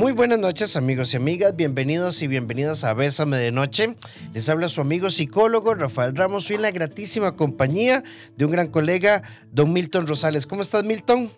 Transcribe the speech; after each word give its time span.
Muy 0.00 0.12
buenas 0.12 0.38
noches 0.38 0.76
amigos 0.76 1.12
y 1.12 1.18
amigas, 1.18 1.54
bienvenidos 1.54 2.22
y 2.22 2.26
bienvenidas 2.26 2.84
a 2.84 2.94
Bésame 2.94 3.36
de 3.36 3.52
Noche. 3.52 3.96
Les 4.32 4.48
habla 4.48 4.70
su 4.70 4.80
amigo 4.80 5.10
psicólogo 5.10 5.74
Rafael 5.74 6.16
Ramos, 6.16 6.44
soy 6.44 6.56
en 6.56 6.62
la 6.62 6.70
gratísima 6.70 7.36
compañía 7.36 8.02
de 8.34 8.46
un 8.46 8.50
gran 8.50 8.68
colega, 8.68 9.22
don 9.52 9.74
Milton 9.74 10.06
Rosales. 10.06 10.46
¿Cómo 10.46 10.62
estás 10.62 10.84
Milton? 10.84 11.28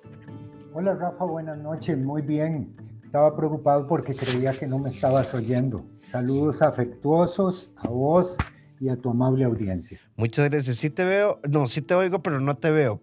Hola 0.75 0.95
Rafa, 0.95 1.25
buenas 1.25 1.59
noches, 1.59 1.99
muy 1.99 2.23
bien. 2.23 2.73
Estaba 3.03 3.37
preocupado 3.37 3.89
porque 3.89 4.15
creía 4.15 4.53
que 4.53 4.69
no 4.69 4.79
me 4.79 4.91
estabas 4.91 5.35
oyendo. 5.35 5.85
Saludos 6.13 6.63
afectuosos 6.63 7.73
a 7.79 7.89
vos 7.89 8.37
y 8.79 8.91
a 8.91 8.97
tu 8.97 9.11
amable 9.11 9.45
audiencia. 9.45 9.99
Muchas 10.15 10.49
gracias. 10.49 10.77
Sí 10.77 10.89
te 10.89 11.03
veo, 11.03 11.41
no, 11.51 11.67
sí 11.67 11.83
te 11.83 11.95
oigo, 11.95 12.23
pero 12.23 12.39
no 12.39 12.57
te 12.57 12.71
veo. 12.71 13.01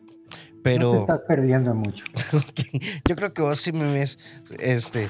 Pero... 0.63 0.85
No 0.85 0.91
te 0.93 0.99
estás 0.99 1.21
perdiendo 1.23 1.75
mucho. 1.75 2.05
Yo 3.09 3.17
creo 3.17 3.33
que 3.33 3.41
vos 3.41 3.59
sí 3.59 3.73
me 3.73 3.91
ves, 3.91 4.19
este, 4.57 5.09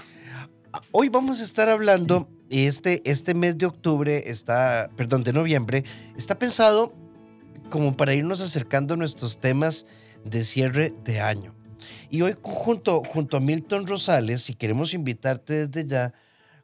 Hoy 0.91 1.09
vamos 1.09 1.41
a 1.41 1.43
estar 1.43 1.67
hablando, 1.67 2.29
este, 2.49 3.01
este 3.09 3.33
mes 3.33 3.57
de 3.57 3.65
octubre 3.65 4.29
está, 4.29 4.89
perdón, 4.95 5.23
de 5.23 5.33
noviembre, 5.33 5.83
está 6.15 6.37
pensado 6.37 6.93
como 7.71 7.97
para 7.97 8.13
irnos 8.13 8.39
acercando 8.39 8.93
a 8.93 8.97
nuestros 8.97 9.39
temas 9.39 9.87
de 10.25 10.43
cierre 10.43 10.93
de 11.03 11.21
año. 11.21 11.55
Y 12.11 12.21
hoy 12.21 12.35
junto, 12.41 13.03
junto 13.03 13.37
a 13.37 13.39
Milton 13.39 13.87
Rosales, 13.87 14.43
si 14.43 14.53
queremos 14.53 14.93
invitarte 14.93 15.67
desde 15.67 15.89
ya, 15.89 16.13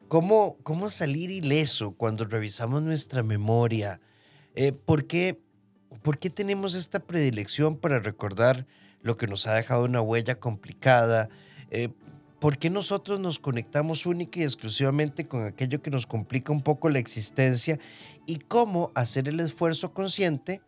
¿cómo, 0.08 0.58
cómo 0.62 0.90
salir 0.90 1.32
ileso 1.32 1.91
cuando 1.96 2.26
revisamos 2.26 2.84
nuestra 2.84 3.24
memoria? 3.24 4.02
Eh, 4.54 4.72
¿por, 4.72 5.08
qué, 5.08 5.40
¿Por 6.04 6.20
qué 6.20 6.30
tenemos 6.30 6.76
esta 6.76 6.99
predilección 6.99 7.77
para 7.77 7.99
recordar 7.99 8.68
lo 9.02 9.18
que 9.18 9.26
nos 9.26 9.48
ha 9.48 9.55
dejado 9.55 9.84
una 9.84 10.02
huella 10.02 10.40
complicada? 10.40 11.30
Eh, 11.72 11.90
¿por 12.45 12.59
qué 12.59 12.70
nosotros 12.70 13.20
nos 13.20 13.40
conectamos 13.40 14.05
única 14.05 14.40
y 14.40 14.44
exclusivamente 14.44 15.27
con 15.27 15.45
aquello 15.45 15.81
que 15.81 15.90
nos 15.90 16.05
complica 16.05 16.54
un 16.54 16.62
poco 16.62 16.90
la 16.90 16.99
existencia 16.99 17.79
y 18.27 18.37
cómo 18.37 18.91
hacer 18.93 19.27
el 19.27 19.40
esfuerzo 19.40 19.96
consciente 19.96 20.62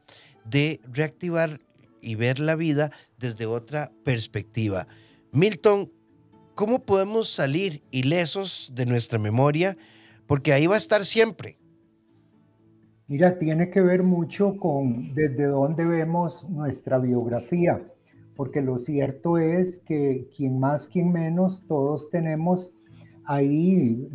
de 0.43 0.79
reactivar 0.91 1.59
y 2.01 2.15
ver 2.15 2.39
la 2.39 2.55
vida 2.55 2.89
desde 3.19 3.45
otra 3.45 3.91
perspectiva? 4.03 4.87
Milton, 5.31 5.91
¿cómo 6.55 6.83
podemos 6.83 7.29
salir 7.29 7.83
ilesos 7.91 8.71
de 8.73 8.87
nuestra 8.87 9.19
memoria? 9.19 9.77
Porque 10.25 10.53
ahí 10.53 10.65
va 10.65 10.73
a 10.73 10.79
estar 10.79 11.05
siempre. 11.05 11.59
Mira, 13.05 13.37
tiene 13.37 13.69
que 13.69 13.81
ver 13.81 14.01
mucho 14.01 14.57
con 14.57 15.13
desde 15.13 15.45
dónde 15.45 15.85
vemos 15.85 16.43
nuestra 16.49 16.97
biografía 16.97 17.79
porque 18.37 18.61
lo 18.61 18.77
cierto 18.77 19.39
es 19.39 19.79
que 19.79 20.29
quien 20.37 20.59
más, 20.59 20.87
quien 20.87 21.11
menos, 21.11 21.63
todos 21.67 22.11
tenemos 22.11 22.71
ahí 23.25 24.07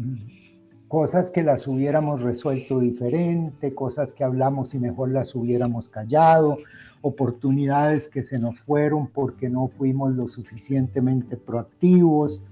cosas 0.87 1.33
que 1.33 1.43
las 1.43 1.67
hubiéramos 1.67 2.23
resuelto 2.23 2.79
diferente, 2.79 3.75
cosas 3.75 4.15
que 4.15 4.23
hablamos 4.23 4.75
y 4.75 4.79
mejor 4.79 5.11
las 5.11 5.35
hubiéramos 5.35 5.89
callado, 5.89 6.59
oportunidades 7.01 8.09
que 8.09 8.23
se 8.23 8.39
nos 8.39 8.61
fueron 8.61 9.09
porque 9.09 9.49
no 9.49 9.67
fuimos 9.67 10.15
lo 10.15 10.29
suficientemente 10.29 11.37
proactivos, 11.37 12.45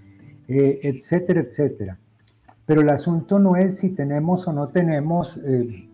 eh, 0.48 0.80
etcétera, 0.82 1.40
etcétera. 1.40 1.98
Pero 2.66 2.80
el 2.80 2.88
asunto 2.88 3.38
no 3.38 3.54
es 3.54 3.78
si 3.78 3.90
tenemos 3.90 4.48
o 4.48 4.52
no 4.52 4.68
tenemos 4.68 5.38
eh, 5.46 5.88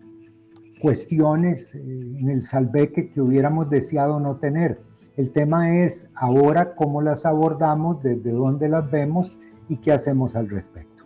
cuestiones 0.81 1.75
eh, 1.75 1.79
en 1.81 2.29
el 2.29 2.43
salveque 2.43 3.11
que 3.11 3.21
hubiéramos 3.21 3.69
deseado 3.69 4.19
no 4.19 4.37
tener 4.37 4.86
el 5.17 5.31
tema 5.31 5.83
es 5.83 6.07
ahora 6.13 6.75
cómo 6.75 7.01
las 7.01 7.25
abordamos, 7.25 8.01
desde 8.03 8.31
dónde 8.31 8.69
las 8.69 8.89
vemos 8.89 9.37
y 9.67 9.77
qué 9.77 9.91
hacemos 9.91 10.35
al 10.35 10.47
respecto. 10.47 11.03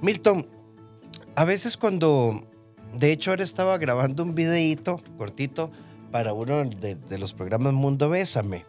Milton, 0.00 0.46
a 1.34 1.44
veces 1.44 1.76
cuando, 1.76 2.44
de 2.96 3.12
hecho 3.12 3.30
ahora 3.30 3.42
estaba 3.42 3.76
grabando 3.76 4.22
un 4.22 4.36
videíto 4.36 5.00
cortito 5.18 5.72
para 6.12 6.32
uno 6.32 6.64
de, 6.64 7.18
los 7.18 7.34
programas 7.34 7.72
Mundo 7.72 8.08
Bésame 8.08 8.64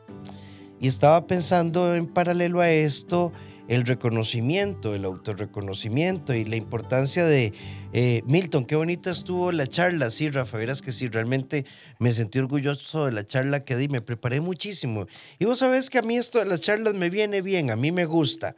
y 0.80 0.88
estaba 0.88 1.28
pensando 1.28 1.96
en 1.96 2.08
paralelo 2.08 2.60
a 2.62 2.70
esto 2.70 3.32
el 3.70 3.86
reconocimiento, 3.86 4.96
el 4.96 5.06
autorreconocimiento 5.06 6.34
y 6.34 6.44
la 6.44 6.56
importancia 6.56 7.24
de 7.24 7.54
eh, 7.94 8.24
Milton, 8.26 8.66
qué 8.66 8.76
bonita 8.76 9.12
estuvo 9.12 9.52
la 9.52 9.68
charla, 9.68 10.10
sí, 10.10 10.30
Rafa, 10.32 10.58
verás 10.58 10.82
que 10.82 10.92
sí, 10.92 11.08
realmente 11.08 11.66
me 12.00 12.12
sentí 12.12 12.40
orgulloso 12.40 13.06
de 13.06 13.12
la 13.12 13.28
charla 13.28 13.64
que 13.64 13.78
di, 13.78 13.88
me 13.88 14.02
preparé 14.02 14.42
muchísimo. 14.42 15.06
Y 15.38 15.46
vos 15.46 15.60
sabés 15.60 15.92
que 15.92 16.00
a 16.00 16.02
mí 16.02 16.18
esto 16.18 16.40
de 16.40 16.46
las 16.46 16.62
charlas 16.62 16.96
me 16.96 17.12
viene 17.12 17.44
bien, 17.44 17.70
a 17.70 17.76
mí 17.76 17.92
me 17.92 18.06
gusta. 18.06 18.56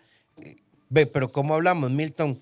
Ve, 0.89 1.05
pero 1.05 1.29
como 1.29 1.55
hablamos, 1.55 1.91
Milton, 1.91 2.39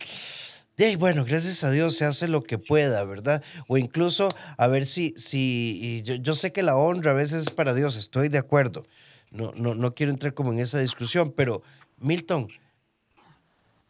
de 0.77 0.95
bueno, 0.95 1.25
gracias 1.25 1.63
a 1.63 1.71
Dios 1.71 1.95
se 1.95 2.05
hace 2.05 2.27
lo 2.27 2.43
que 2.43 2.59
pueda, 2.59 3.03
¿verdad? 3.03 3.43
O 3.67 3.79
incluso 3.79 4.29
a 4.57 4.67
ver 4.67 4.85
si, 4.85 5.15
si 5.17 6.03
yo, 6.05 6.15
yo 6.15 6.35
sé 6.35 6.51
que 6.51 6.61
la 6.61 6.77
honra 6.77 7.11
a 7.11 7.15
veces 7.15 7.47
es 7.47 7.49
para 7.49 7.73
Dios, 7.73 7.95
estoy 7.95 8.29
de 8.29 8.37
acuerdo. 8.37 8.85
No, 9.31 9.53
no, 9.55 9.75
no 9.75 9.93
quiero 9.93 10.11
entrar 10.11 10.33
como 10.33 10.51
en 10.53 10.59
esa 10.59 10.79
discusión, 10.79 11.33
pero 11.35 11.61
Milton, 12.01 12.47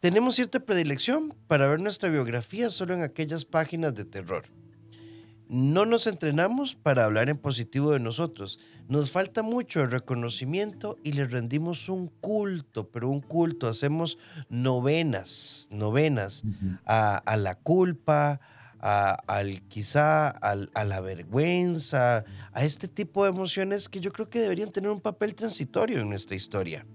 tenemos 0.00 0.34
cierta 0.34 0.60
predilección 0.60 1.34
para 1.46 1.68
ver 1.68 1.78
nuestra 1.78 2.08
biografía 2.08 2.70
solo 2.70 2.94
en 2.94 3.02
aquellas 3.02 3.44
páginas 3.44 3.94
de 3.94 4.04
terror. 4.04 4.46
No 5.48 5.84
nos 5.84 6.06
entrenamos 6.06 6.74
para 6.74 7.04
hablar 7.04 7.28
en 7.28 7.36
positivo 7.36 7.92
de 7.92 8.00
nosotros. 8.00 8.58
Nos 8.88 9.10
falta 9.10 9.42
mucho 9.42 9.82
el 9.82 9.90
reconocimiento 9.90 10.96
y 11.04 11.12
le 11.12 11.26
rendimos 11.26 11.88
un 11.88 12.06
culto, 12.06 12.88
pero 12.88 13.08
un 13.08 13.20
culto. 13.20 13.68
Hacemos 13.68 14.16
novenas, 14.48 15.68
novenas 15.70 16.44
a, 16.86 17.36
la 17.36 17.56
culpa, 17.56 18.40
a, 18.80 19.12
al 19.26 19.62
quizá 19.62 20.28
a 20.30 20.84
la 20.84 21.00
vergüenza, 21.00 22.24
a 22.52 22.64
este 22.64 22.88
tipo 22.88 23.24
de 23.24 23.30
emociones 23.30 23.88
que 23.88 24.00
yo 24.00 24.12
creo 24.12 24.30
que 24.30 24.40
deberían 24.40 24.72
tener 24.72 24.90
un 24.90 25.00
papel 25.00 25.34
transitorio 25.34 26.00
en 26.00 26.08
nuestra 26.08 26.36
historia. 26.36 26.86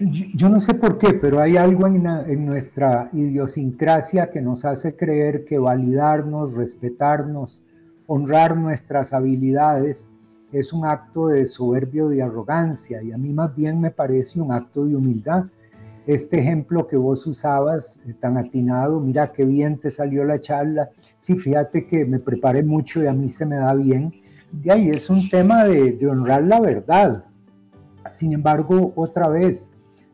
Yo 0.00 0.48
no 0.48 0.60
sé 0.60 0.72
por 0.72 0.96
qué, 0.96 1.12
pero 1.12 1.40
hay 1.40 1.58
algo 1.58 1.86
en, 1.86 2.46
nuestra 2.46 3.10
idiosincrasia 3.12 4.30
que 4.30 4.40
nos 4.40 4.64
hace 4.64 4.96
creer 4.96 5.44
que 5.44 5.58
validarnos, 5.58 6.54
respetarnos, 6.54 7.62
honrar 8.06 8.56
nuestras 8.56 9.12
habilidades 9.12 10.08
es 10.52 10.72
un 10.72 10.86
acto 10.86 11.28
de 11.28 11.46
soberbio 11.46 12.14
y 12.14 12.20
arrogancia 12.20 13.02
y 13.02 13.12
a 13.12 13.18
mí 13.18 13.34
más 13.34 13.54
bien 13.54 13.78
me 13.78 13.90
parece 13.90 14.40
un 14.40 14.52
acto 14.52 14.86
de 14.86 14.96
humildad. 14.96 15.44
Este 16.06 16.40
ejemplo 16.40 16.86
que 16.86 16.96
vos 16.96 17.26
usabas 17.26 18.00
eh, 18.06 18.14
tan 18.18 18.38
atinado, 18.38 19.00
mira 19.00 19.32
qué 19.32 19.44
bien 19.44 19.76
te 19.78 19.90
salió 19.90 20.24
la 20.24 20.40
charla, 20.40 20.88
sí, 21.20 21.36
fíjate 21.36 21.86
que 21.86 22.06
me 22.06 22.18
preparé 22.18 22.62
mucho 22.62 23.02
y 23.02 23.06
a 23.06 23.12
mí 23.12 23.28
se 23.28 23.44
me 23.44 23.56
da 23.56 23.74
bien. 23.74 24.14
De 24.50 24.72
ahí 24.72 24.88
es 24.88 25.10
un 25.10 25.28
tema 25.28 25.64
de 25.64 26.08
honrar 26.08 26.42
la 26.44 26.58
verdad. 26.58 27.24
Sin 28.08 28.32
embargo, 28.32 28.94
otra 28.96 29.28
vez, 29.28 29.69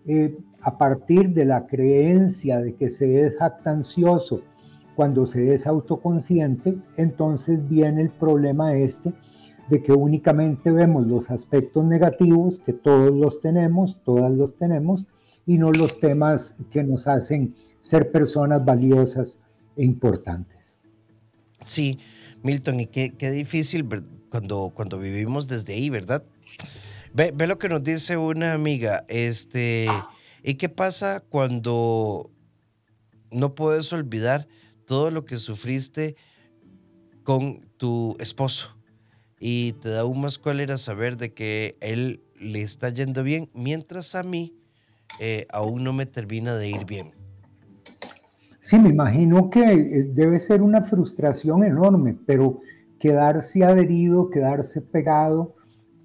eh, 0.07 0.37
a 0.61 0.79
partir 0.79 1.31
de 1.31 1.45
la 1.45 1.67
creencia 1.67 2.61
de 2.61 2.75
que 2.75 2.91
se 2.91 3.27
es 3.27 3.37
jactancioso 3.39 4.43
cuando 4.95 5.27
se 5.27 5.53
es 5.53 5.67
autoconsciente, 5.67 6.77
entonces 6.97 7.69
viene 7.69 8.03
el 8.03 8.11
problema 8.11 8.75
este 8.75 9.13
de 9.69 9.83
que 9.83 9.93
únicamente 9.93 10.71
vemos 10.71 11.07
los 11.07 11.31
aspectos 11.31 11.85
negativos, 11.85 12.61
que 12.61 12.73
todos 12.73 13.13
los 13.13 13.41
tenemos, 13.41 13.99
todas 14.05 14.33
los 14.33 14.57
tenemos, 14.57 15.09
y 15.45 15.59
no 15.59 15.71
los 15.73 15.99
temas 16.01 16.55
que 16.71 16.83
nos 16.83 17.07
hacen 17.07 17.55
ser 17.81 18.11
personas 18.11 18.65
valiosas 18.65 19.39
e 19.77 19.85
importantes. 19.85 20.79
Sí, 21.65 21.99
Milton, 22.43 22.81
y 22.81 22.87
qué, 22.87 23.11
qué 23.11 23.31
difícil 23.31 23.87
cuando, 24.31 24.73
cuando 24.75 24.99
vivimos 24.99 25.47
desde 25.47 25.75
ahí, 25.75 25.91
¿verdad? 25.91 26.25
Ve, 27.17 27.33
lo 27.47 27.57
que 27.57 27.71
nos 27.71 27.83
dice 27.83 28.19
una 28.19 28.53
amiga, 28.53 29.07
este, 29.09 29.87
¿y 30.43 30.55
qué 30.57 30.69
pasa 30.69 31.25
cuando 31.27 32.31
no 33.31 33.55
puedes 33.55 33.91
olvidar 33.95 34.47
todo 34.85 35.11
lo 35.11 35.25
que 35.25 35.39
sufriste 35.39 36.15
con 37.23 37.71
tu 37.79 38.19
esposo? 38.21 38.77
Y 39.41 39.73
te 39.81 39.89
da 39.89 40.01
aún 40.01 40.21
más 40.21 40.37
cólera 40.37 40.77
saber 40.77 41.17
de 41.17 41.33
que 41.33 41.79
él 41.81 42.23
le 42.39 42.61
está 42.61 42.91
yendo 42.91 43.23
bien, 43.23 43.49
mientras 43.55 44.15
a 44.15 44.23
mí 44.23 44.55
eh, 45.19 45.47
aún 45.51 45.85
no 45.85 45.95
me 45.95 46.05
termina 46.05 46.55
de 46.55 46.69
ir 46.69 46.85
bien. 46.85 47.13
Sí, 48.61 48.79
me 48.79 48.91
imagino 48.91 49.49
que 49.49 49.63
eh, 49.63 50.11
debe 50.13 50.39
ser 50.39 50.61
una 50.61 50.83
frustración 50.83 51.65
enorme, 51.65 52.15
pero 52.27 52.61
quedarse 53.01 53.65
adherido, 53.65 54.29
quedarse 54.29 54.83
pegado, 54.83 55.56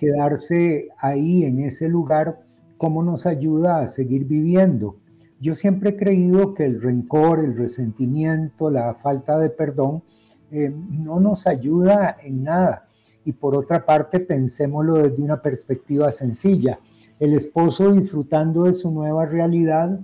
quedarse 0.02 0.90
ahí 0.98 1.44
en 1.44 1.60
ese 1.60 1.88
lugar, 1.88 2.40
cómo 2.80 3.04
nos 3.04 3.28
ayuda 3.28 3.82
a 3.82 3.88
seguir 3.88 4.26
viviendo. 4.26 4.96
Yo 5.40 5.54
siempre 5.54 5.92
he 5.92 5.96
creído 5.96 6.56
que 6.56 6.66
el 6.66 6.82
rencor, 6.82 7.38
el 7.38 7.56
resentimiento, 7.56 8.72
la 8.72 8.96
falta 8.96 9.38
de 9.38 9.52
perdón 9.52 10.02
eh, 10.50 10.74
no 10.90 11.20
nos 11.20 11.46
ayuda 11.46 12.16
en 12.24 12.46
nada. 12.46 12.88
Y 13.26 13.34
por 13.34 13.56
otra 13.56 13.86
parte, 13.86 14.20
pensémoslo 14.20 14.96
desde 14.96 15.22
una 15.22 15.40
perspectiva 15.40 16.12
sencilla. 16.12 16.80
El 17.20 17.36
esposo 17.36 17.92
disfrutando 17.92 18.64
de 18.64 18.74
su 18.74 18.90
nueva 18.90 19.28
realidad, 19.28 20.00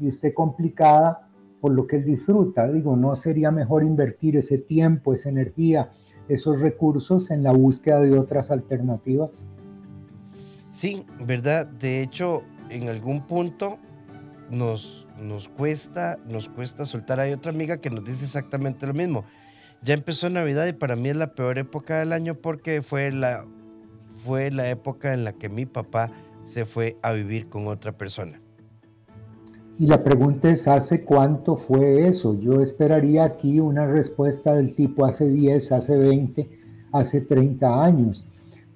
y 0.00 0.08
usted 0.08 0.32
complicada 0.32 1.28
por 1.60 1.72
lo 1.72 1.86
que 1.86 1.96
él 1.96 2.06
disfruta. 2.06 2.72
Digo, 2.72 2.96
¿no 2.96 3.14
sería 3.16 3.50
mejor 3.50 3.84
invertir 3.84 4.38
ese 4.38 4.56
tiempo, 4.56 5.12
esa 5.12 5.28
energía, 5.28 5.90
esos 6.28 6.60
recursos 6.60 7.30
en 7.30 7.42
la 7.42 7.52
búsqueda 7.52 8.00
de 8.00 8.18
otras 8.18 8.50
alternativas? 8.50 9.46
Sí, 10.72 11.04
verdad. 11.20 11.66
De 11.66 12.02
hecho, 12.02 12.42
en 12.70 12.88
algún 12.88 13.26
punto 13.26 13.78
nos, 14.50 15.06
nos 15.20 15.48
cuesta, 15.48 16.18
nos 16.28 16.48
cuesta 16.48 16.84
soltar. 16.84 17.20
Hay 17.20 17.32
otra 17.32 17.52
amiga 17.52 17.80
que 17.80 17.90
nos 17.90 18.04
dice 18.04 18.24
exactamente 18.24 18.86
lo 18.86 18.94
mismo. 18.94 19.24
Ya 19.82 19.94
empezó 19.94 20.30
Navidad 20.30 20.66
y 20.66 20.72
para 20.72 20.96
mí 20.96 21.08
es 21.08 21.16
la 21.16 21.34
peor 21.34 21.58
época 21.58 21.98
del 21.98 22.12
año 22.12 22.34
porque 22.34 22.82
fue 22.82 23.10
la, 23.10 23.44
fue 24.24 24.50
la 24.50 24.68
época 24.70 25.12
en 25.12 25.24
la 25.24 25.32
que 25.32 25.48
mi 25.48 25.66
papá 25.66 26.10
se 26.44 26.66
fue 26.66 26.96
a 27.02 27.12
vivir 27.12 27.48
con 27.48 27.66
otra 27.66 27.92
persona. 27.92 28.41
Y 29.78 29.86
la 29.86 30.04
pregunta 30.04 30.50
es, 30.50 30.68
¿hace 30.68 31.02
cuánto 31.02 31.56
fue 31.56 32.06
eso? 32.06 32.38
Yo 32.38 32.60
esperaría 32.60 33.24
aquí 33.24 33.58
una 33.58 33.86
respuesta 33.86 34.54
del 34.54 34.74
tipo 34.74 35.06
hace 35.06 35.28
10, 35.28 35.72
hace 35.72 35.96
20, 35.96 36.50
hace 36.92 37.22
30 37.22 37.82
años. 37.82 38.26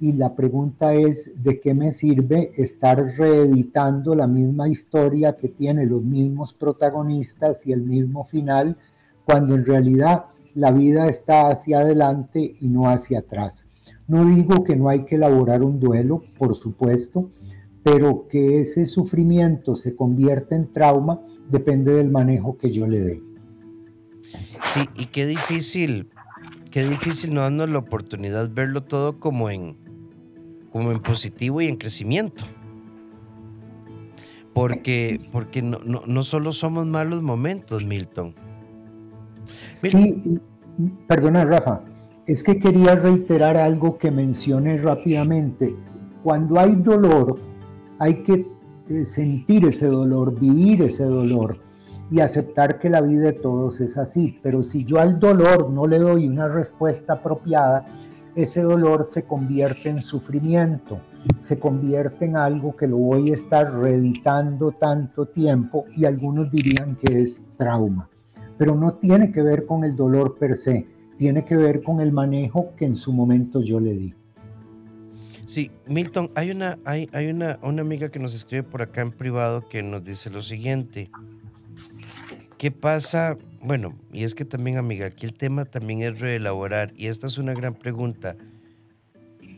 Y 0.01 0.13
la 0.13 0.35
pregunta 0.35 0.95
es, 0.95 1.43
¿de 1.43 1.61
qué 1.61 1.75
me 1.75 1.93
sirve 1.93 2.51
estar 2.57 2.99
reeditando 3.17 4.15
la 4.15 4.27
misma 4.27 4.69
historia 4.69 5.37
que 5.37 5.49
tiene 5.49 5.85
los 5.87 6.03
mismos 6.03 6.55
protagonistas 6.55 7.67
y 7.67 7.73
el 7.73 7.83
mismo 7.83 8.25
final, 8.25 8.77
cuando 9.25 9.55
en 9.55 9.67
realidad 9.67 10.27
la 10.55 10.71
vida 10.71 11.09
está 11.09 11.49
hacia 11.49 11.81
adelante 11.81 12.57
y 12.59 12.69
no 12.69 12.89
hacia 12.89 13.19
atrás? 13.19 13.67
No 14.09 14.25
digo 14.25 14.65
que 14.65 14.77
no 14.77 14.89
hay 14.89 15.05
que 15.05 15.17
elaborar 15.17 15.63
un 15.63 15.79
duelo, 15.79 16.23
por 16.39 16.57
supuesto, 16.57 17.29
pero 17.87 18.27
que 18.29 18.63
ese 18.63 18.85
sufrimiento 18.85 19.77
se 19.77 19.95
convierta 19.95 20.57
en 20.57 20.73
trauma 20.73 21.21
depende 21.49 21.93
del 21.93 22.11
manejo 22.11 22.59
que 22.59 22.73
yo 22.73 22.85
le 22.89 22.99
dé. 22.99 23.23
Sí, 24.75 24.89
y 24.97 25.07
qué 25.07 25.25
difícil, 25.25 26.11
qué 26.73 26.83
difícil 26.83 27.33
no 27.33 27.43
darnos 27.43 27.71
la 27.71 27.79
oportunidad 27.79 28.49
de 28.49 28.55
verlo 28.55 28.83
todo 28.83 29.21
como 29.21 29.51
en, 29.51 29.77
como 30.73 30.91
en 30.91 30.99
positivo 30.99 31.61
y 31.61 31.69
en 31.69 31.77
crecimiento. 31.77 32.43
Porque, 34.53 35.21
porque 35.31 35.63
no, 35.63 35.79
no, 35.79 36.25
solo 36.25 36.53
somos 36.53 36.87
malos 36.87 37.23
momentos, 37.23 37.85
Milton. 37.85 38.35
Sí, 39.85 40.41
perdona, 41.07 41.45
Rafa, 41.45 41.85
es 42.27 42.43
que 42.43 42.59
quería 42.59 42.97
reiterar 42.97 43.57
algo 43.57 43.97
que 43.97 44.11
mencioné 44.11 44.79
rápidamente. 44.79 45.77
Cuando 46.25 46.59
hay 46.59 46.75
dolor, 46.75 47.39
hay 47.99 48.23
que 48.23 48.47
eh, 48.89 49.05
sentir 49.05 49.67
ese 49.67 49.87
dolor, 49.87 50.39
vivir 50.39 50.83
ese 50.83 51.05
dolor 51.05 51.59
y 52.11 52.21
aceptar 52.21 52.79
que 52.79 52.91
la 52.91 53.01
vida 53.01 53.27
de 53.27 53.33
todos 53.33 53.81
es 53.81 53.97
así. 53.99 54.39
Pero 54.43 54.63
si 54.63 54.85
yo 54.85 55.01
al 55.01 55.19
dolor 55.19 55.71
no 55.71 55.87
le 55.87 55.99
doy 55.99 56.27
una 56.29 56.49
respuesta 56.49 57.15
apropiada, 57.15 57.87
ese 58.37 58.63
dolor 58.63 59.05
se 59.05 59.25
convierte 59.25 59.89
en 59.89 60.03
sufrimiento, 60.03 61.01
se 61.39 61.59
convierte 61.59 62.27
en 62.27 62.37
algo 62.37 62.77
que 62.77 62.87
lo 62.87 62.99
voy 62.99 63.31
a 63.31 63.35
estar 63.35 63.73
reeditando 63.73 64.73
tanto 64.73 65.27
tiempo 65.27 65.87
y 65.97 66.05
algunos 66.05 66.51
dirían 66.51 66.97
que 66.97 67.23
es 67.23 67.43
trauma. 67.57 68.09
Pero 68.59 68.75
no 68.75 68.95
tiene 68.95 69.33
que 69.33 69.43
ver 69.43 69.67
con 69.67 69.85
el 69.85 69.97
dolor 69.97 70.37
per 70.39 70.57
se, 70.57 70.87
tiene 71.17 71.45
que 71.45 71.57
ver 71.57 71.83
con 71.83 72.01
el 72.01 72.13
manejo 72.13 72.75
que 72.77 72.85
en 72.85 72.97
su 72.97 73.13
momento 73.13 73.63
yo 73.63 73.81
le 73.81 73.95
di. 73.95 74.15
Sí, 75.47 75.71
Milton, 75.87 76.31
hay 76.35 76.51
una, 76.51 76.79
hay, 76.85 77.09
hay 77.13 77.29
una, 77.29 77.59
una 77.63 77.83
amiga 77.83 78.11
que 78.11 78.19
nos 78.19 78.35
escribe 78.35 78.65
por 78.65 78.83
acá 78.83 79.01
en 79.03 79.13
privado 79.13 79.69
que 79.69 79.81
nos 79.83 80.05
dice 80.05 80.29
lo 80.29 80.43
siguiente. 80.43 81.09
¿Qué 82.59 82.73
pasa? 82.73 83.39
Bueno, 83.61 83.97
y 84.13 84.25
es 84.25 84.35
que 84.35 84.45
también, 84.45 84.77
amiga, 84.77 85.07
aquí 85.07 85.25
el 85.25 85.35
tema 85.35 85.65
también 85.65 86.03
es 86.03 86.19
reelaborar, 86.19 86.93
y 86.97 87.07
esta 87.07 87.29
es 87.29 87.39
una 87.39 87.55
gran 87.55 87.75
pregunta. 87.75 88.37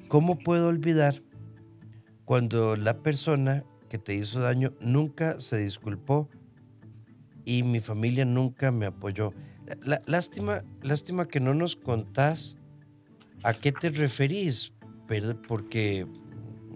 ¿Cómo 0.09 0.39
puedo 0.39 0.69
olvidar 0.69 1.23
cuando 2.27 2.77
la 2.77 2.99
persona 2.99 3.65
que 3.89 3.99
te 3.99 4.15
hizo 4.15 4.41
daño 4.41 4.75
nunca 4.81 5.41
se 5.41 5.57
disculpó 5.57 6.29
y 7.47 7.63
mi 7.63 7.81
familia 7.81 8.27
nunca 8.27 8.71
me 8.71 8.87
apoyó? 8.87 9.33
lástima, 10.07 10.65
lástima 10.83 11.29
que 11.29 11.41
no 11.41 11.55
nos 11.55 11.77
contás 11.77 12.57
a 13.43 13.55
qué 13.55 13.71
te 13.73 13.91
referís, 13.91 14.73
porque, 15.49 16.07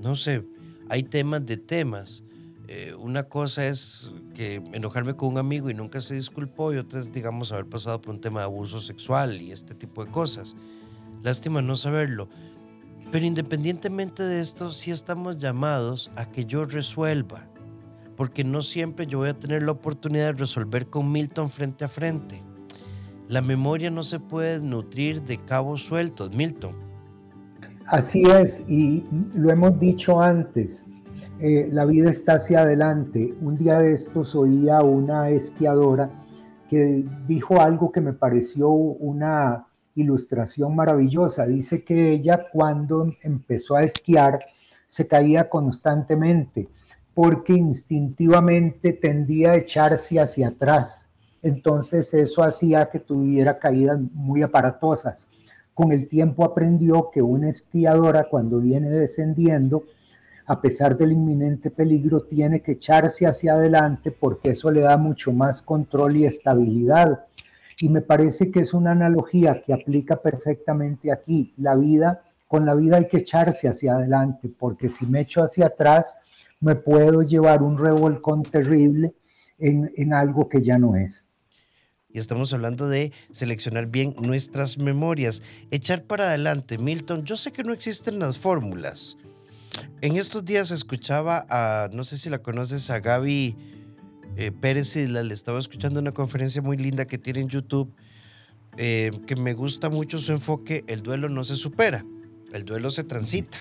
no 0.01 0.17
sé, 0.17 0.45
hay 0.89 1.03
temas 1.03 1.45
de 1.47 1.57
temas. 1.57 2.25
Eh, 2.69 2.95
una 2.99 3.25
cosa 3.25 3.67
es 3.67 4.11
que 4.35 4.63
enojarme 4.73 5.15
con 5.15 5.29
un 5.29 5.39
amigo 5.39 5.69
y 5.69 5.75
nunca 5.75 6.01
se 6.01 6.15
disculpó 6.15 6.73
y 6.73 6.79
otra 6.79 7.01
es, 7.01 7.13
digamos, 7.13 7.53
haber 7.53 7.67
pasado 7.67 8.01
por 8.01 8.15
un 8.15 8.21
tema 8.21 8.41
de 8.41 8.45
abuso 8.45 8.81
sexual 8.81 9.41
y 9.41 9.53
este 9.53 9.75
tipo 9.75 10.05
de 10.05 10.11
cosas. 10.11 10.57
Lástima 11.23 11.61
no 11.61 11.77
saberlo. 11.77 12.29
Pero 13.11 13.27
independientemente 13.27 14.23
de 14.23 14.41
esto, 14.41 14.73
sí 14.73 14.91
estamos 14.91 15.37
llamados 15.37 16.11
a 16.17 16.25
que 16.25 16.47
yo 16.47 16.65
resuelva, 16.65 17.47
porque 18.17 18.43
no 18.43 18.63
siempre 18.63 19.07
yo 19.07 19.19
voy 19.19 19.29
a 19.29 19.39
tener 19.39 19.63
la 19.63 19.73
oportunidad 19.73 20.27
de 20.27 20.41
resolver 20.41 20.87
con 20.87 21.13
Milton 21.13 21.51
frente 21.51 21.85
a 21.85 21.89
frente. 21.89 22.43
La 23.29 23.43
memoria 23.43 23.91
no 23.91 24.03
se 24.03 24.19
puede 24.19 24.61
nutrir 24.61 25.23
de 25.23 25.37
cabos 25.45 25.85
sueltos, 25.85 26.31
Milton. 26.31 26.92
Así 27.87 28.23
es, 28.23 28.63
y 28.69 29.05
lo 29.35 29.51
hemos 29.51 29.79
dicho 29.79 30.21
antes, 30.21 30.87
eh, 31.41 31.69
la 31.73 31.85
vida 31.85 32.11
está 32.11 32.35
hacia 32.35 32.61
adelante. 32.61 33.35
Un 33.41 33.57
día 33.57 33.81
de 33.81 33.93
estos 33.93 34.35
oía 34.37 34.83
una 34.83 35.29
esquiadora 35.31 36.09
que 36.71 37.05
dijo 37.27 37.61
algo 37.61 37.91
que 37.91 38.01
me 38.01 38.13
pareció 38.13 38.71
una 38.71 39.67
ilustración 39.97 40.77
maravillosa. 40.77 41.47
Dice 41.47 41.83
que 41.83 42.13
ella 42.13 42.47
cuando 42.53 43.13
empezó 43.23 43.75
a 43.75 43.83
esquiar 43.83 44.39
se 44.87 45.09
caía 45.09 45.51
constantemente 45.51 46.69
porque 47.15 47.53
instintivamente 47.55 48.93
tendía 48.93 49.51
a 49.51 49.57
echarse 49.57 50.21
hacia 50.21 50.49
atrás. 50.49 51.11
Entonces 51.43 52.15
eso 52.15 52.45
hacía 52.45 52.89
que 52.89 53.01
tuviera 53.01 53.59
caídas 53.59 53.99
muy 54.15 54.43
aparatosas 54.43 55.29
con 55.75 55.93
el 55.93 56.09
tiempo 56.09 56.45
aprendió 56.45 57.11
que 57.11 57.23
una 57.23 57.49
esquiadora 57.49 58.25
cuando 58.25 58.61
viene 58.61 58.91
descendiendo, 58.91 59.85
a 60.47 60.61
pesar 60.61 60.97
del 60.97 61.13
inminente 61.13 61.71
peligro, 61.71 62.21
tiene 62.21 62.61
que 62.61 62.73
echarse 62.73 63.27
hacia 63.27 63.55
adelante 63.55 64.11
porque 64.11 64.51
eso 64.51 64.71
le 64.71 64.81
da 64.81 64.97
mucho 64.97 65.33
más 65.33 65.63
control 65.63 66.17
y 66.17 66.27
estabilidad. 66.27 67.25
Y 67.79 67.89
me 67.89 68.03
parece 68.03 68.51
que 68.51 68.61
es 68.61 68.75
una 68.75 68.93
analogía 68.93 69.63
que 69.63 69.73
aplica 69.73 70.17
perfectamente 70.17 71.11
aquí. 71.11 71.55
La 71.57 71.75
vida, 71.75 72.23
con 72.49 72.67
la 72.67 72.75
vida 72.75 72.99
hay 72.99 73.09
que 73.09 73.19
echarse 73.19 73.69
hacia 73.69 73.95
adelante 73.95 74.51
porque 74.57 74.89
si 74.89 75.07
me 75.07 75.21
echo 75.21 75.43
hacia 75.43 75.67
atrás, 75.67 76.19
me 76.61 76.75
puedo 76.75 77.23
llevar 77.23 77.63
un 77.63 77.79
revolcón 77.79 78.43
terrible 78.43 79.15
en, 79.59 79.91
en 79.97 80.13
algo 80.13 80.49
que 80.49 80.63
ya 80.63 80.79
no 80.79 80.97
es 80.97 81.27
y 82.13 82.19
estamos 82.19 82.53
hablando 82.53 82.89
de 82.89 83.13
seleccionar 83.31 83.87
bien 83.87 84.15
nuestras 84.21 84.79
memorias, 84.79 85.43
echar 85.71 86.05
para 86.05 86.25
adelante. 86.25 86.79
Milton, 86.79 87.25
yo 87.25 87.37
sé 87.37 87.53
que 87.53 87.65
no 87.65 87.73
existen 87.73 88.19
las 88.19 88.39
fórmulas. 88.39 89.17
En 90.03 90.17
estos 90.17 90.45
días 90.45 90.71
escuchaba 90.71 91.47
a, 91.49 91.89
no 91.93 92.05
sé 92.05 92.19
si 92.19 92.29
la 92.29 92.39
conoces, 92.39 92.91
a 92.91 93.01
Gaby 93.01 93.57
eh, 94.37 94.53
Pérez 94.53 94.95
Isla, 94.97 95.23
le 95.23 95.33
estaba 95.33 95.59
escuchando 95.59 96.01
una 96.01 96.13
conferencia 96.13 96.61
muy 96.61 96.77
linda 96.77 97.07
que 97.07 97.17
tiene 97.17 97.41
en 97.41 97.49
YouTube, 97.49 97.91
eh, 98.77 99.11
que 99.27 99.37
me 99.37 99.55
gusta 99.55 99.89
mucho 99.89 100.19
su 100.19 100.33
enfoque, 100.33 100.85
el 100.89 101.03
duelo 101.03 101.29
no 101.29 101.45
se 101.45 101.57
supera, 101.57 102.05
el 102.53 102.65
duelo 102.65 102.91
se 102.91 103.05
transita. 103.05 103.57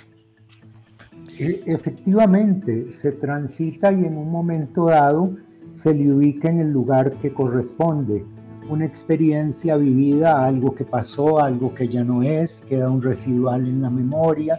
E, 1.37 1.63
efectivamente, 1.65 2.91
se 2.91 3.13
transita 3.13 3.91
y 3.91 4.05
en 4.05 4.17
un 4.17 4.29
momento 4.29 4.85
dado 4.85 5.37
se 5.75 5.93
le 5.93 6.11
ubica 6.11 6.49
en 6.49 6.59
el 6.59 6.71
lugar 6.71 7.13
que 7.21 7.33
corresponde 7.33 8.25
una 8.69 8.85
experiencia 8.85 9.75
vivida, 9.75 10.45
algo 10.45 10.75
que 10.75 10.85
pasó, 10.85 11.39
algo 11.39 11.73
que 11.73 11.87
ya 11.87 12.03
no 12.03 12.23
es, 12.23 12.61
queda 12.67 12.89
un 12.89 13.01
residual 13.01 13.67
en 13.67 13.81
la 13.81 13.89
memoria 13.89 14.57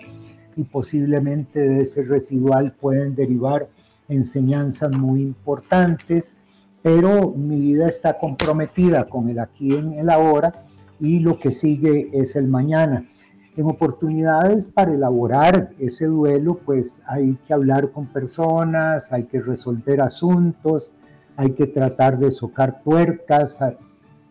y 0.57 0.65
posiblemente 0.65 1.61
de 1.61 1.83
ese 1.83 2.03
residual 2.05 2.73
pueden 2.73 3.15
derivar 3.15 3.69
enseñanzas 4.09 4.91
muy 4.91 5.23
importantes, 5.23 6.37
pero 6.83 7.31
mi 7.31 7.61
vida 7.61 7.89
está 7.89 8.19
comprometida 8.19 9.05
con 9.05 9.29
el 9.29 9.39
aquí 9.39 9.73
en 9.73 9.95
el 9.95 10.11
ahora 10.11 10.67
y 11.01 11.21
lo 11.21 11.39
que 11.39 11.51
sigue 11.51 12.11
es 12.13 12.37
el 12.37 12.49
mañana. 12.49 13.09
En 13.57 13.67
oportunidades 13.67 14.67
para 14.69 14.95
elaborar 14.95 15.71
ese 15.79 16.07
duelo, 16.07 16.59
pues 16.65 17.03
hay 17.07 17.39
que 17.47 17.53
hablar 17.53 17.91
con 17.93 18.07
personas, 18.07 19.13
hay 19.13 19.25
que 19.25 19.41
resolver 19.41 20.01
asuntos, 20.01 20.93
hay 21.37 21.53
que 21.53 21.67
tratar 21.67 22.19
de 22.19 22.31
socar 22.31 22.83
tuercas, 22.83 23.61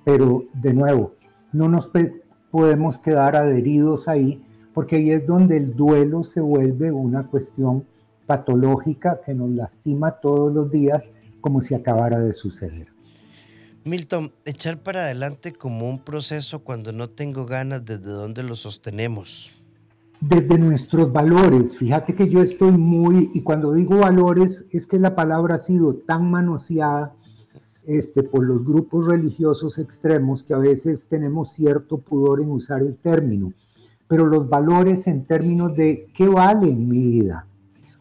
pero 0.03 0.45
de 0.53 0.73
nuevo, 0.73 1.13
no 1.51 1.67
nos 1.67 1.89
podemos 2.49 2.99
quedar 2.99 3.35
adheridos 3.35 4.07
ahí, 4.07 4.43
porque 4.73 4.97
ahí 4.97 5.11
es 5.11 5.25
donde 5.27 5.57
el 5.57 5.75
duelo 5.75 6.23
se 6.23 6.39
vuelve 6.39 6.91
una 6.91 7.27
cuestión 7.27 7.85
patológica 8.25 9.19
que 9.25 9.33
nos 9.33 9.49
lastima 9.49 10.11
todos 10.11 10.53
los 10.53 10.71
días 10.71 11.09
como 11.41 11.61
si 11.61 11.75
acabara 11.75 12.19
de 12.19 12.33
suceder. 12.33 12.87
Milton, 13.83 14.31
echar 14.45 14.77
para 14.77 15.01
adelante 15.01 15.53
como 15.53 15.89
un 15.89 15.99
proceso 15.99 16.59
cuando 16.59 16.91
no 16.91 17.09
tengo 17.09 17.45
ganas, 17.45 17.83
¿desde 17.83 18.11
dónde 18.11 18.43
lo 18.43 18.55
sostenemos? 18.55 19.51
Desde 20.19 20.59
nuestros 20.59 21.11
valores. 21.11 21.75
Fíjate 21.75 22.13
que 22.13 22.29
yo 22.29 22.43
estoy 22.43 22.71
muy, 22.71 23.31
y 23.33 23.41
cuando 23.41 23.73
digo 23.73 23.97
valores, 23.97 24.65
es 24.69 24.85
que 24.85 24.99
la 24.99 25.15
palabra 25.15 25.55
ha 25.55 25.59
sido 25.59 25.95
tan 25.95 26.29
manoseada 26.29 27.15
este, 27.97 28.23
por 28.23 28.45
los 28.45 28.63
grupos 28.65 29.07
religiosos 29.07 29.77
extremos 29.77 30.43
que 30.43 30.53
a 30.53 30.59
veces 30.59 31.07
tenemos 31.07 31.51
cierto 31.51 31.97
pudor 31.97 32.41
en 32.41 32.49
usar 32.49 32.81
el 32.81 32.95
término. 32.95 33.53
Pero 34.07 34.25
los 34.25 34.47
valores 34.47 35.07
en 35.07 35.25
términos 35.25 35.75
de 35.75 36.07
qué 36.15 36.27
vale 36.27 36.71
en 36.71 36.87
mi 36.87 37.03
vida. 37.03 37.45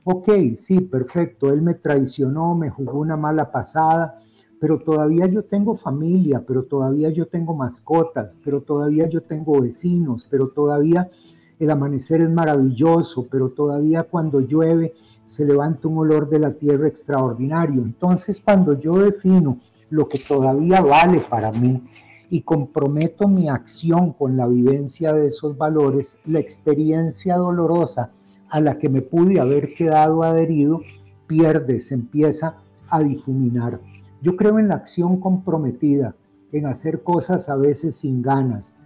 Ok, 0.05 0.29
sí, 0.57 0.81
perfecto, 0.81 1.53
él 1.53 1.63
me 1.63 1.75
traicionó, 1.75 2.55
me 2.55 2.71
jugó 2.71 2.99
una 2.99 3.17
mala 3.17 3.51
pasada, 3.51 4.21
pero 4.61 4.79
todavía 4.79 5.27
yo 5.27 5.45
tengo 5.45 5.75
familia, 5.75 6.43
pero 6.47 6.65
todavía 6.65 7.11
yo 7.11 7.27
tengo 7.27 7.55
mascotas, 7.55 8.37
pero 8.45 8.61
todavía 8.61 9.09
yo 9.09 9.23
tengo 9.23 9.61
vecinos, 9.61 10.27
pero 10.31 10.49
todavía 10.49 11.11
el 11.59 11.71
amanecer 11.71 12.23
es 12.23 12.31
maravilloso, 12.31 13.27
pero 13.31 13.51
todavía 13.51 14.05
cuando 14.05 14.41
llueve 14.41 14.95
se 15.27 15.45
levanta 15.45 15.89
un 15.89 15.99
olor 15.99 16.29
de 16.29 16.39
la 16.39 16.53
tierra 16.53 16.89
extraordinario. 16.89 17.83
Entonces 17.83 18.41
cuando 18.41 18.79
yo 18.79 18.99
defino 18.99 19.59
lo 19.91 20.09
que 20.09 20.19
todavía 20.19 20.81
vale 20.81 21.21
para 21.21 21.53
mí 21.53 21.83
y 22.31 22.43
comprometo 22.43 23.29
mi 23.29 23.49
acción 23.49 24.13
con 24.13 24.37
la 24.37 24.47
vivencia 24.47 25.13
de 25.13 25.27
esos 25.27 25.59
valores, 25.59 26.17
la 26.27 26.39
experiencia 26.39 27.37
dolorosa 27.37 28.13
a 28.49 28.61
la 28.61 28.79
que 28.79 28.89
me 28.89 29.03
pude 29.03 29.41
haber 29.41 29.75
quedado 29.75 30.23
adherido 30.23 30.81
pierde, 31.27 31.81
se 31.81 31.95
empieza 31.95 32.57
a 32.89 33.03
difuminar. 33.03 33.81
Yo 34.23 34.37
creo 34.37 34.59
en 34.59 34.69
la 34.69 34.77
acción 34.77 35.21
comprometida, 35.21 36.15
en 36.53 36.67
hacer 36.67 37.03
cosas 37.03 37.49
a 37.49 37.57
veces 37.57 37.97
sin 37.97 38.23
ganas, 38.23 38.77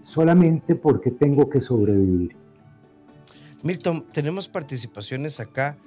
solamente 0.00 0.74
porque 0.74 1.10
tengo 1.10 1.48
que 1.48 1.60
sobrevivir. 1.60 2.36
Milton, 3.62 4.04
tenemos 4.12 4.48
participaciones 4.48 5.40
acá. 5.40 5.78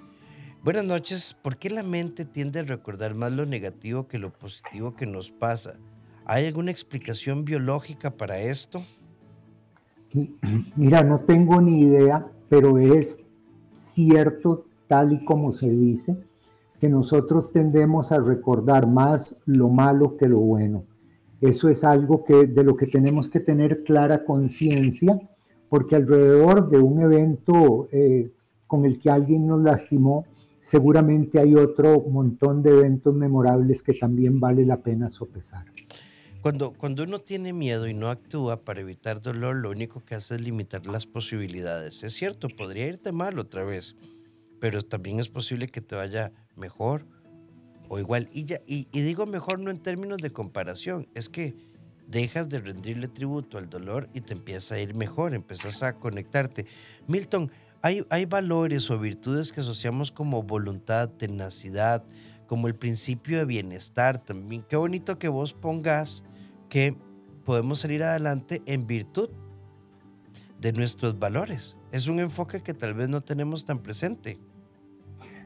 Buenas 0.64 0.86
noches. 0.86 1.36
¿Por 1.42 1.58
qué 1.58 1.70
la 1.70 1.84
mente 1.84 2.26
tiende 2.26 2.60
a 2.60 2.64
recordar 2.64 3.14
más 3.16 3.32
lo 3.32 3.46
negativo 3.46 4.08
que 4.08 4.18
lo 4.18 4.34
positivo 4.34 4.96
que 4.96 5.06
nos 5.06 5.32
pasa? 5.32 5.76
¿Hay 6.26 6.46
alguna 6.46 6.72
explicación 6.72 7.46
biológica 7.46 8.10
para 8.10 8.40
esto? 8.40 8.82
Mira, 10.76 11.04
no 11.04 11.22
tengo 11.22 11.62
ni 11.62 11.82
idea, 11.82 12.28
pero 12.50 12.78
es 12.80 13.18
cierto, 13.94 14.66
tal 14.88 15.14
y 15.14 15.24
como 15.24 15.54
se 15.54 15.70
dice, 15.70 16.18
que 16.82 16.90
nosotros 16.90 17.52
tendemos 17.52 18.12
a 18.12 18.20
recordar 18.20 18.88
más 18.88 19.38
lo 19.46 19.70
malo 19.70 20.18
que 20.18 20.28
lo 20.28 20.40
bueno. 20.40 20.84
Eso 21.40 21.70
es 21.70 21.84
algo 21.84 22.24
que, 22.24 22.48
de 22.48 22.64
lo 22.64 22.76
que 22.76 22.88
tenemos 22.88 23.30
que 23.30 23.40
tener 23.40 23.84
clara 23.84 24.26
conciencia, 24.26 25.20
porque 25.70 25.96
alrededor 25.96 26.70
de 26.70 26.80
un 26.80 27.02
evento 27.02 27.88
eh, 27.92 28.32
con 28.66 28.86
el 28.86 29.00
que 29.00 29.10
alguien 29.10 29.48
nos 29.48 29.62
lastimó, 29.62 30.26
seguramente 30.68 31.40
hay 31.40 31.56
otro 31.56 32.02
montón 32.02 32.62
de 32.62 32.72
eventos 32.72 33.16
memorables 33.16 33.82
que 33.82 33.94
también 33.94 34.42
vale 34.42 34.66
la 34.66 34.82
pena 34.82 35.10
sopesar. 35.10 35.64
Cuando, 36.42 36.74
cuando 36.74 37.04
uno 37.04 37.20
tiene 37.20 37.54
miedo 37.54 37.88
y 37.88 37.94
no 37.94 38.10
actúa 38.10 38.66
para 38.66 38.82
evitar 38.82 39.22
dolor, 39.22 39.56
lo 39.56 39.70
único 39.70 40.02
que 40.02 40.16
hace 40.16 40.36
es 40.36 40.42
limitar 40.42 40.86
las 40.86 41.06
posibilidades. 41.06 42.04
Es 42.04 42.16
cierto, 42.16 42.50
podría 42.50 42.86
irte 42.86 43.14
mal 43.14 43.40
otra 43.40 43.64
vez, 43.64 43.96
pero 44.60 44.82
también 44.82 45.22
es 45.22 45.30
posible 45.30 45.70
que 45.70 45.80
te 45.80 45.96
vaya 45.96 46.34
mejor 46.58 47.06
o 47.88 47.98
igual. 47.98 48.28
Y, 48.34 48.44
ya, 48.44 48.60
y, 48.68 48.88
digo 48.92 49.26
mejor 49.26 49.60
no 49.60 49.72
en 49.72 49.82
términos 49.82 50.18
de 50.18 50.32
comparación, 50.32 51.08
es 51.16 51.30
que 51.30 51.56
dejas 52.08 52.50
de 52.50 52.60
rendirle 52.60 53.08
tributo 53.08 53.58
al 53.58 53.70
dolor 53.70 54.10
y 54.14 54.20
te 54.20 54.34
empieza 54.34 54.76
a 54.76 54.80
ir 54.80 54.96
mejor, 54.96 55.34
empiezas 55.34 55.82
a 55.82 55.94
conectarte. 55.94 56.66
Milton, 57.08 57.52
hay, 58.10 58.26
valores 58.26 58.90
o 58.92 59.00
virtudes 59.00 59.52
que 59.52 59.62
asociamos 59.62 60.12
como 60.12 60.44
voluntad, 60.44 61.10
tenacidad, 61.10 62.04
como 62.48 62.68
el 62.68 62.76
principio 62.76 63.38
de 63.38 63.46
bienestar 63.46 64.24
también. 64.24 64.64
Qué 64.68 64.76
bonito 64.76 65.18
que 65.18 65.28
vos 65.28 65.54
pongas 65.54 66.24
que 66.70 66.98
podemos 67.46 67.80
salir 67.80 68.04
adelante 68.04 68.62
en 68.66 68.88
virtud 68.88 69.30
de 70.60 70.74
nuestros 70.74 71.18
valores. 71.18 71.78
Es 71.92 72.08
un 72.08 72.20
enfoque 72.20 72.62
que 72.62 72.74
tal 72.74 72.94
vez 72.94 73.10
no 73.10 73.22
tenemos 73.22 73.66
tan 73.66 73.80
presente. 73.80 74.38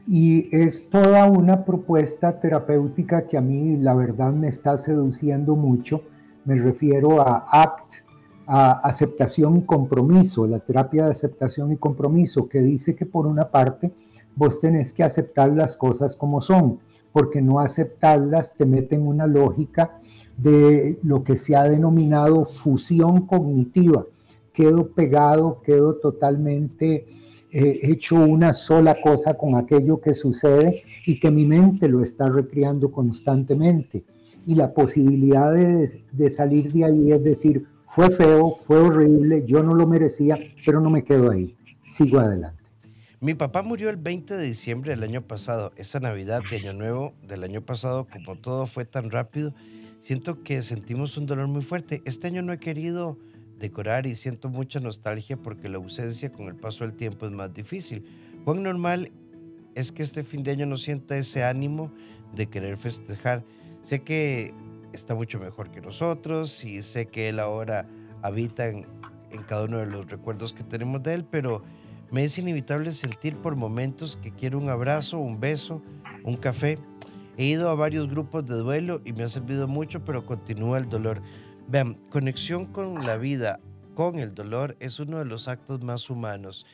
Y 0.06 0.54
es 0.56 0.88
toda 0.90 1.26
una 1.26 1.64
propuesta 1.64 2.40
terapéutica 2.40 3.28
que 3.28 3.38
a 3.38 3.40
mí 3.40 3.76
la 3.76 3.94
verdad 3.94 4.32
me 4.32 4.48
está 4.48 4.76
seduciendo 4.78 5.54
mucho. 5.54 6.02
Me 6.44 6.56
refiero 6.56 7.20
a 7.20 7.46
ACT, 7.52 8.04
aceptación 8.46 9.56
y 9.56 9.62
compromiso, 9.62 10.46
la 10.46 10.58
terapia 10.58 11.04
de 11.04 11.12
aceptación 11.12 11.72
y 11.72 11.76
compromiso, 11.76 12.48
que 12.48 12.60
dice 12.60 12.94
que 12.94 13.06
por 13.06 13.26
una 13.26 13.50
parte 13.50 13.92
vos 14.36 14.60
tenés 14.60 14.92
que 14.92 15.04
aceptar 15.04 15.52
las 15.52 15.76
cosas 15.76 16.16
como 16.16 16.42
son, 16.42 16.78
porque 17.12 17.42
no 17.42 17.60
aceptarlas 17.60 18.54
te 18.54 18.66
mete 18.66 18.96
en 18.96 19.06
una 19.06 19.26
lógica 19.26 20.00
de 20.36 20.98
lo 21.02 21.22
que 21.22 21.36
se 21.36 21.54
ha 21.54 21.64
denominado 21.64 22.46
fusión 22.46 23.26
cognitiva. 23.26 24.06
Quedo 24.52 24.88
pegado, 24.88 25.60
quedo 25.62 25.96
totalmente 25.96 27.06
hecho 27.52 28.16
una 28.16 28.54
sola 28.54 28.96
cosa 29.02 29.34
con 29.34 29.56
aquello 29.56 30.00
que 30.00 30.14
sucede 30.14 30.84
y 31.06 31.20
que 31.20 31.30
mi 31.30 31.44
mente 31.44 31.86
lo 31.86 32.02
está 32.02 32.28
recreando 32.28 32.90
constantemente. 32.90 34.04
Y 34.46 34.54
la 34.54 34.72
posibilidad 34.72 35.52
de, 35.52 36.30
salir 36.30 36.72
de 36.72 36.84
ahí 36.84 37.12
es 37.12 37.22
decir, 37.22 37.66
fue 37.94 38.10
feo, 38.10 38.58
fue 38.66 38.78
horrible, 38.78 39.44
yo 39.46 39.62
no 39.62 39.74
lo 39.74 39.86
merecía, 39.86 40.38
pero 40.64 40.80
no 40.80 40.88
me 40.88 41.04
quedo 41.04 41.30
ahí, 41.30 41.54
sigo 41.84 42.20
adelante. 42.20 42.62
Mi 43.20 43.34
papá 43.34 43.62
murió 43.62 43.90
el 43.90 43.98
20 43.98 44.34
de 44.34 44.44
diciembre 44.44 44.92
del 44.92 45.02
año 45.02 45.20
pasado. 45.20 45.72
Esa 45.76 46.00
Navidad 46.00 46.40
de 46.50 46.56
Año 46.56 46.72
Nuevo 46.72 47.12
del 47.28 47.44
año 47.44 47.60
pasado, 47.60 48.06
como 48.10 48.36
todo 48.36 48.66
fue 48.66 48.86
tan 48.86 49.10
rápido, 49.10 49.54
siento 50.00 50.42
que 50.42 50.62
sentimos 50.62 51.18
un 51.18 51.26
dolor 51.26 51.48
muy 51.48 51.60
fuerte. 51.60 52.00
Este 52.06 52.28
año 52.28 52.40
no 52.40 52.54
he 52.54 52.58
querido 52.58 53.18
decorar 53.58 54.06
y 54.06 54.16
siento 54.16 54.48
mucha 54.48 54.80
nostalgia 54.80 55.36
porque 55.36 55.68
la 55.68 55.76
ausencia 55.76 56.32
con 56.32 56.46
el 56.46 56.56
paso 56.56 56.84
del 56.84 56.94
tiempo 56.94 57.26
es 57.26 57.32
más 57.32 57.52
difícil. 57.52 58.06
Cuán 58.44 58.62
normal 58.62 59.12
es 59.74 59.92
que 59.92 60.02
este 60.02 60.24
fin 60.24 60.42
de 60.42 60.52
año 60.52 60.64
no 60.64 60.78
sienta 60.78 61.18
ese 61.18 61.44
ánimo 61.44 61.92
de 62.34 62.46
querer 62.46 62.78
festejar. 62.78 63.44
Sé 63.82 64.00
que 64.00 64.54
está 64.92 65.14
mucho 65.14 65.38
mejor 65.38 65.70
que 65.70 65.80
nosotros 65.80 66.64
y 66.64 66.82
sé 66.82 67.06
que 67.06 67.28
él 67.28 67.40
ahora 67.40 67.88
habita 68.22 68.68
en, 68.68 68.86
en 69.30 69.42
cada 69.42 69.64
uno 69.64 69.78
de 69.78 69.86
los 69.86 70.10
recuerdos 70.10 70.52
que 70.52 70.64
tenemos 70.64 71.02
de 71.02 71.14
él, 71.14 71.24
pero 71.24 71.62
me 72.10 72.24
es 72.24 72.38
inevitable 72.38 72.92
sentir 72.92 73.36
por 73.36 73.56
momentos 73.56 74.18
que 74.22 74.32
quiero 74.32 74.58
un 74.58 74.68
abrazo, 74.68 75.18
un 75.18 75.40
beso, 75.40 75.82
un 76.24 76.36
café. 76.36 76.78
He 77.38 77.46
ido 77.46 77.70
a 77.70 77.74
varios 77.74 78.10
grupos 78.10 78.44
de 78.46 78.56
duelo 78.56 79.00
y 79.06 79.14
me 79.14 79.24
ha 79.24 79.28
servido 79.28 79.66
mucho, 79.66 80.04
pero 80.04 80.26
continúa 80.26 80.76
el 80.76 80.90
dolor. 80.90 81.22
Vean, 81.68 81.94
conexión 82.10 82.66
con 82.66 83.06
la 83.06 83.16
vida, 83.16 83.60
con 83.94 84.18
el 84.18 84.34
dolor, 84.34 84.76
es 84.78 85.00
uno 85.00 85.18
de 85.18 85.24
los 85.24 85.48
actos 85.48 85.82
más 85.82 86.10
humanos. 86.10 86.66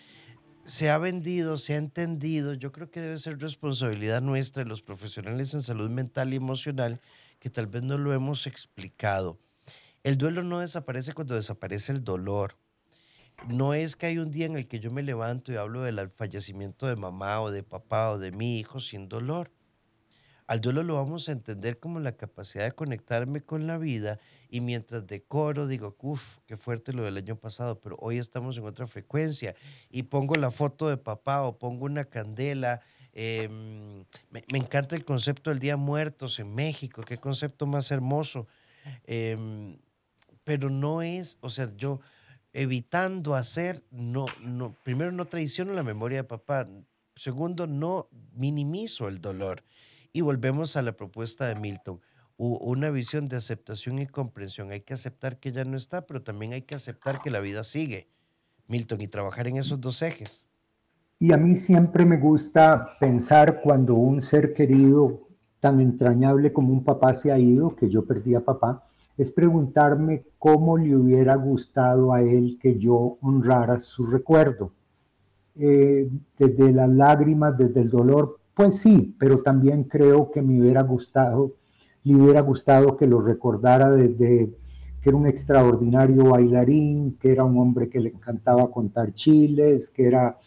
Se 0.64 0.90
ha 0.90 0.98
vendido, 0.98 1.56
se 1.56 1.74
ha 1.74 1.76
entendido, 1.76 2.54
yo 2.54 2.72
creo 2.72 2.90
que 2.90 3.00
debe 3.00 3.18
ser 3.18 3.38
responsabilidad 3.38 4.20
nuestra, 4.20 4.64
de 4.64 4.68
los 4.68 4.82
profesionales 4.82 5.54
en 5.54 5.62
salud 5.62 5.88
mental 5.88 6.32
y 6.32 6.36
emocional, 6.36 7.00
que 7.38 7.50
tal 7.50 7.66
vez 7.66 7.82
no 7.82 7.98
lo 7.98 8.12
hemos 8.12 8.46
explicado. 8.46 9.38
El 10.02 10.16
duelo 10.18 10.42
no 10.42 10.60
desaparece 10.60 11.12
cuando 11.12 11.34
desaparece 11.34 11.92
el 11.92 12.04
dolor. 12.04 12.56
No 13.46 13.74
es 13.74 13.94
que 13.94 14.06
hay 14.06 14.18
un 14.18 14.30
día 14.30 14.46
en 14.46 14.56
el 14.56 14.66
que 14.66 14.80
yo 14.80 14.90
me 14.90 15.02
levanto 15.02 15.52
y 15.52 15.56
hablo 15.56 15.82
del 15.82 16.10
fallecimiento 16.10 16.86
de 16.86 16.96
mamá 16.96 17.40
o 17.40 17.50
de 17.50 17.62
papá 17.62 18.10
o 18.10 18.18
de 18.18 18.32
mi 18.32 18.58
hijo 18.58 18.80
sin 18.80 19.08
dolor. 19.08 19.52
Al 20.48 20.62
duelo 20.62 20.82
lo 20.82 20.94
vamos 20.94 21.28
a 21.28 21.32
entender 21.32 21.78
como 21.78 22.00
la 22.00 22.16
capacidad 22.16 22.64
de 22.64 22.72
conectarme 22.72 23.42
con 23.42 23.66
la 23.66 23.76
vida 23.76 24.18
y 24.48 24.62
mientras 24.62 25.06
decoro 25.06 25.66
digo, 25.66 25.94
uff, 26.00 26.38
qué 26.46 26.56
fuerte 26.56 26.94
lo 26.94 27.04
del 27.04 27.18
año 27.18 27.36
pasado, 27.36 27.80
pero 27.80 27.96
hoy 28.00 28.16
estamos 28.16 28.56
en 28.56 28.64
otra 28.64 28.86
frecuencia 28.86 29.54
y 29.90 30.04
pongo 30.04 30.36
la 30.36 30.50
foto 30.50 30.88
de 30.88 30.96
papá 30.96 31.42
o 31.42 31.58
pongo 31.58 31.84
una 31.84 32.06
candela. 32.06 32.80
Em, 33.20 34.04
me, 34.30 34.58
encanta 34.58 34.94
el 34.94 35.04
concepto 35.04 35.50
del 35.50 35.58
Día 35.58 35.76
Muertos 35.76 36.38
en 36.38 36.54
México, 36.54 37.02
qué 37.02 37.18
concepto 37.18 37.66
más 37.66 37.90
hermoso. 37.90 38.46
Em, 39.02 39.76
pero 40.44 40.70
no 40.70 41.02
es, 41.02 41.36
o 41.40 41.50
sea, 41.50 41.74
yo 41.76 42.00
evitando 42.52 43.34
hacer, 43.34 43.82
no, 43.90 44.26
no, 44.40 44.76
primero 44.84 45.10
no 45.10 45.24
traiciono 45.24 45.72
la 45.72 45.82
memoria 45.82 46.18
de 46.18 46.24
papá, 46.28 46.68
segundo 47.16 47.66
no 47.66 48.08
minimizo 48.34 49.08
el 49.08 49.20
dolor. 49.20 49.64
Y 50.12 50.20
volvemos 50.20 50.76
a 50.76 50.82
la 50.82 50.92
propuesta 50.92 51.48
de 51.48 51.56
Milton, 51.56 52.00
una 52.36 52.90
visión 52.90 53.28
de 53.28 53.36
aceptación 53.36 53.98
y 53.98 54.06
comprensión. 54.06 54.70
Hay 54.70 54.82
que 54.82 54.94
aceptar 54.94 55.40
que 55.40 55.50
ya 55.50 55.64
no 55.64 55.76
está, 55.76 56.06
pero 56.06 56.22
también 56.22 56.52
hay 56.52 56.62
que 56.62 56.76
aceptar 56.76 57.20
que 57.20 57.32
la 57.32 57.40
vida 57.40 57.64
sigue, 57.64 58.06
Milton, 58.68 59.00
y 59.00 59.08
trabajar 59.08 59.48
en 59.48 59.56
esos 59.56 59.80
dos 59.80 60.02
ejes. 60.02 60.47
Y 61.20 61.32
a 61.32 61.36
mí 61.36 61.56
siempre 61.56 62.06
me 62.06 62.16
gusta 62.16 62.96
pensar 63.00 63.60
cuando 63.60 63.94
un 63.94 64.20
ser 64.20 64.54
querido 64.54 65.22
tan 65.58 65.80
entrañable 65.80 66.52
como 66.52 66.72
un 66.72 66.84
papá 66.84 67.14
se 67.14 67.32
ha 67.32 67.38
ido, 67.38 67.74
que 67.74 67.90
yo 67.90 68.04
perdí 68.04 68.36
a 68.36 68.44
papá, 68.44 68.84
es 69.16 69.32
preguntarme 69.32 70.22
cómo 70.38 70.78
le 70.78 70.94
hubiera 70.96 71.34
gustado 71.34 72.12
a 72.12 72.22
él 72.22 72.56
que 72.60 72.78
yo 72.78 73.18
honrara 73.20 73.80
su 73.80 74.06
recuerdo. 74.06 74.70
Eh, 75.56 76.08
desde 76.38 76.72
las 76.72 76.88
lágrimas, 76.88 77.58
desde 77.58 77.80
el 77.80 77.90
dolor, 77.90 78.38
pues 78.54 78.78
sí, 78.78 79.16
pero 79.18 79.42
también 79.42 79.84
creo 79.84 80.30
que 80.30 80.40
me 80.40 80.60
hubiera 80.60 80.82
gustado, 80.82 81.54
le 82.04 82.14
hubiera 82.14 82.42
gustado 82.42 82.96
que 82.96 83.08
lo 83.08 83.20
recordara 83.20 83.90
desde 83.90 84.54
que 85.02 85.10
era 85.10 85.16
un 85.16 85.26
extraordinario 85.26 86.26
bailarín, 86.26 87.16
que 87.20 87.32
era 87.32 87.42
un 87.42 87.58
hombre 87.58 87.88
que 87.88 87.98
le 87.98 88.10
encantaba 88.10 88.70
contar 88.70 89.12
chiles, 89.14 89.90
que 89.90 90.06
era 90.06 90.38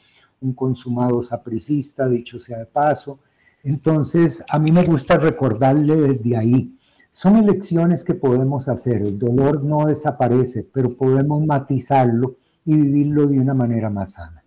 un 0.42 0.54
consumado 0.54 1.24
sapricista, 1.24 2.10
dicho 2.10 2.40
sea 2.40 2.60
de 2.60 2.66
paso. 2.66 3.20
Entonces, 3.64 4.44
a 4.50 4.60
mí 4.60 4.72
me 4.72 4.84
gusta 4.84 5.18
recordarle 5.18 5.96
desde 5.96 6.36
ahí. 6.36 6.78
Son 7.12 7.38
elecciones 7.38 8.04
que 8.04 8.16
podemos 8.16 8.68
hacer. 8.68 9.04
El 9.04 9.20
dolor 9.20 9.64
no 9.64 9.86
desaparece, 9.86 10.64
pero 10.64 10.96
podemos 10.98 11.46
matizarlo 11.46 12.38
y 12.66 12.76
vivirlo 12.76 13.28
de 13.28 13.40
una 13.40 13.54
manera 13.54 13.90
más 13.90 14.14
sana. 14.14 14.44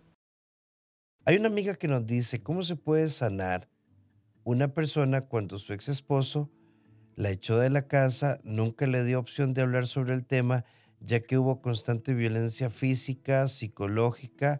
Hay 1.25 1.37
una 1.37 1.47
amiga 1.47 1.75
que 1.75 1.87
nos 1.87 2.05
dice, 2.05 2.43
¿cómo 2.43 2.61
se 2.61 2.75
puede 2.75 3.09
sanar 3.09 3.69
una 4.43 4.73
persona 4.73 5.21
cuando 5.21 5.57
su 5.57 5.73
ex 5.73 5.89
esposo 5.89 6.49
la 7.15 7.31
echó 7.31 7.57
de 7.57 7.69
la 7.69 7.87
casa, 7.87 8.39
nunca 8.43 8.85
le 8.85 9.03
dio 9.05 9.19
opción 9.19 9.53
de 9.53 9.61
hablar 9.61 9.87
sobre 9.87 10.13
el 10.13 10.25
tema, 10.25 10.65
ya 10.99 11.21
que 11.21 11.37
hubo 11.37 11.61
constante 11.61 12.13
violencia 12.13 12.69
física, 12.69 13.47
psicológica, 13.47 14.59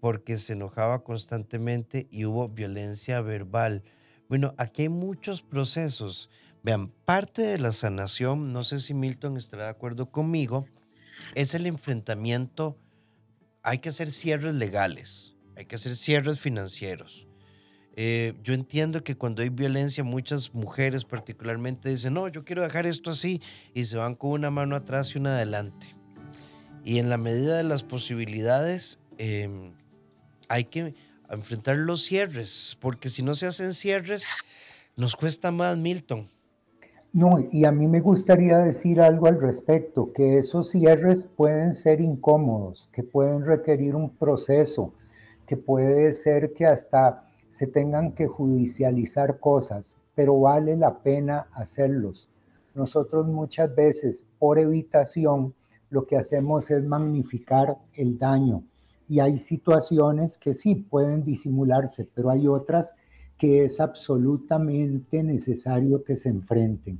porque 0.00 0.38
se 0.38 0.54
enojaba 0.54 1.02
constantemente 1.04 2.06
y 2.10 2.24
hubo 2.24 2.48
violencia 2.48 3.20
verbal. 3.20 3.82
Bueno, 4.28 4.54
aquí 4.58 4.82
hay 4.82 4.88
muchos 4.88 5.42
procesos. 5.42 6.30
Vean, 6.62 6.88
parte 7.04 7.42
de 7.42 7.58
la 7.58 7.72
sanación, 7.72 8.52
no 8.52 8.64
sé 8.64 8.80
si 8.80 8.92
Milton 8.92 9.36
estará 9.36 9.64
de 9.64 9.70
acuerdo 9.70 10.10
conmigo, 10.10 10.66
es 11.34 11.54
el 11.54 11.66
enfrentamiento. 11.66 12.76
Hay 13.62 13.78
que 13.78 13.88
hacer 13.88 14.10
cierres 14.10 14.54
legales, 14.54 15.34
hay 15.56 15.66
que 15.66 15.76
hacer 15.76 15.96
cierres 15.96 16.40
financieros. 16.40 17.26
Eh, 17.98 18.34
yo 18.42 18.52
entiendo 18.52 19.02
que 19.02 19.16
cuando 19.16 19.42
hay 19.42 19.48
violencia, 19.48 20.04
muchas 20.04 20.52
mujeres 20.52 21.04
particularmente 21.04 21.88
dicen, 21.88 22.12
no, 22.12 22.28
yo 22.28 22.44
quiero 22.44 22.62
dejar 22.62 22.84
esto 22.84 23.10
así, 23.10 23.40
y 23.72 23.86
se 23.86 23.96
van 23.96 24.14
con 24.14 24.32
una 24.32 24.50
mano 24.50 24.76
atrás 24.76 25.14
y 25.14 25.18
una 25.18 25.36
adelante. 25.36 25.96
Y 26.84 26.98
en 26.98 27.08
la 27.08 27.16
medida 27.16 27.56
de 27.56 27.64
las 27.64 27.82
posibilidades, 27.82 29.00
em, 29.16 29.72
hay 30.48 30.64
que 30.64 30.94
enfrentar 31.30 31.76
los 31.76 32.04
cierres, 32.04 32.76
porque 32.80 33.08
si 33.08 33.22
no 33.22 33.34
se 33.34 33.46
hacen 33.46 33.74
cierres, 33.74 34.26
nos 34.96 35.16
cuesta 35.16 35.50
más, 35.50 35.76
Milton. 35.76 36.28
No, 37.12 37.38
y 37.50 37.64
a 37.64 37.72
mí 37.72 37.88
me 37.88 38.00
gustaría 38.00 38.58
decir 38.58 39.00
algo 39.00 39.26
al 39.26 39.40
respecto, 39.40 40.12
que 40.12 40.38
esos 40.38 40.70
cierres 40.70 41.26
pueden 41.36 41.74
ser 41.74 42.00
incómodos, 42.00 42.90
que 42.92 43.02
pueden 43.02 43.44
requerir 43.44 43.94
un 43.94 44.10
proceso, 44.10 44.92
que 45.46 45.56
puede 45.56 46.12
ser 46.12 46.52
que 46.52 46.66
hasta 46.66 47.24
se 47.50 47.66
tengan 47.66 48.12
que 48.12 48.26
judicializar 48.26 49.40
cosas, 49.40 49.96
pero 50.14 50.38
vale 50.40 50.76
la 50.76 50.98
pena 50.98 51.46
hacerlos. 51.54 52.28
Nosotros 52.74 53.26
muchas 53.26 53.74
veces, 53.74 54.24
por 54.38 54.58
evitación, 54.58 55.54
lo 55.88 56.06
que 56.06 56.18
hacemos 56.18 56.70
es 56.70 56.84
magnificar 56.84 57.78
el 57.94 58.18
daño 58.18 58.62
y 59.08 59.20
hay 59.20 59.38
situaciones 59.38 60.38
que 60.38 60.54
sí 60.54 60.74
pueden 60.74 61.24
disimularse, 61.24 62.08
pero 62.14 62.30
hay 62.30 62.48
otras 62.48 62.94
que 63.38 63.64
es 63.64 63.80
absolutamente 63.80 65.22
necesario 65.22 66.02
que 66.04 66.16
se 66.16 66.30
enfrenten. 66.30 66.98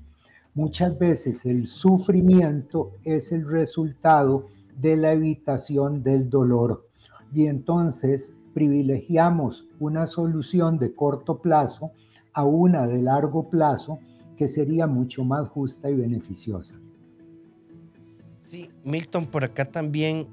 Muchas 0.54 0.98
veces 0.98 1.44
el 1.44 1.66
sufrimiento 1.66 2.92
es 3.04 3.32
el 3.32 3.46
resultado 3.46 4.46
de 4.80 4.96
la 4.96 5.12
evitación 5.12 6.02
del 6.02 6.30
dolor. 6.30 6.86
Y 7.34 7.46
entonces 7.46 8.36
privilegiamos 8.54 9.66
una 9.80 10.06
solución 10.06 10.78
de 10.78 10.94
corto 10.94 11.38
plazo 11.38 11.90
a 12.32 12.44
una 12.44 12.86
de 12.86 13.02
largo 13.02 13.50
plazo 13.50 13.98
que 14.36 14.48
sería 14.48 14.86
mucho 14.86 15.24
más 15.24 15.48
justa 15.48 15.90
y 15.90 15.96
beneficiosa. 15.96 16.76
Sí, 18.44 18.70
Milton, 18.84 19.26
por 19.26 19.44
acá 19.44 19.64
también 19.64 20.26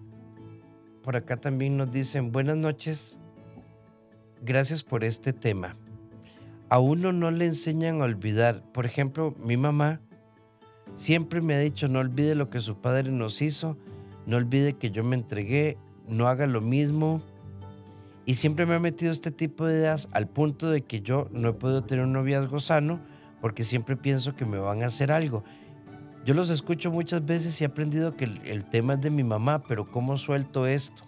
por 1.03 1.17
acá 1.17 1.35
también 1.35 1.75
nos 1.75 1.91
dicen, 1.91 2.31
buenas 2.31 2.55
noches, 2.55 3.19
gracias 4.41 4.83
por 4.83 5.03
este 5.03 5.33
tema. 5.33 5.75
A 6.69 6.79
uno 6.79 7.11
no 7.11 7.29
le 7.29 7.45
enseñan 7.45 8.01
a 8.01 8.05
olvidar. 8.05 8.63
Por 8.71 8.85
ejemplo, 8.85 9.35
mi 9.37 9.57
mamá 9.57 9.99
siempre 10.95 11.41
me 11.41 11.55
ha 11.55 11.59
dicho, 11.59 11.89
no 11.89 11.99
olvide 11.99 12.35
lo 12.35 12.49
que 12.49 12.61
su 12.61 12.77
padre 12.77 13.11
nos 13.11 13.41
hizo, 13.41 13.77
no 14.25 14.37
olvide 14.37 14.73
que 14.73 14.91
yo 14.91 15.03
me 15.03 15.17
entregué, 15.17 15.77
no 16.07 16.29
haga 16.29 16.47
lo 16.47 16.61
mismo. 16.61 17.21
Y 18.25 18.35
siempre 18.35 18.65
me 18.65 18.75
ha 18.75 18.79
metido 18.79 19.11
este 19.11 19.29
tipo 19.31 19.67
de 19.67 19.79
ideas 19.79 20.07
al 20.13 20.29
punto 20.29 20.71
de 20.71 20.83
que 20.83 21.01
yo 21.01 21.27
no 21.31 21.49
he 21.49 21.53
podido 21.53 21.83
tener 21.83 22.05
un 22.05 22.13
noviazgo 22.13 22.61
sano 22.61 23.01
porque 23.41 23.65
siempre 23.65 23.97
pienso 23.97 24.37
que 24.37 24.45
me 24.45 24.57
van 24.57 24.83
a 24.83 24.85
hacer 24.85 25.11
algo. 25.11 25.43
Yo 26.25 26.33
los 26.33 26.49
escucho 26.49 26.89
muchas 26.89 27.25
veces 27.25 27.59
y 27.59 27.65
he 27.65 27.67
aprendido 27.67 28.15
que 28.15 28.23
el, 28.23 28.63
tema 28.69 28.93
es 28.93 29.01
de 29.01 29.09
mi 29.09 29.25
mamá, 29.25 29.61
pero 29.67 29.91
¿cómo 29.91 30.15
suelto 30.15 30.65
esto? 30.65 31.03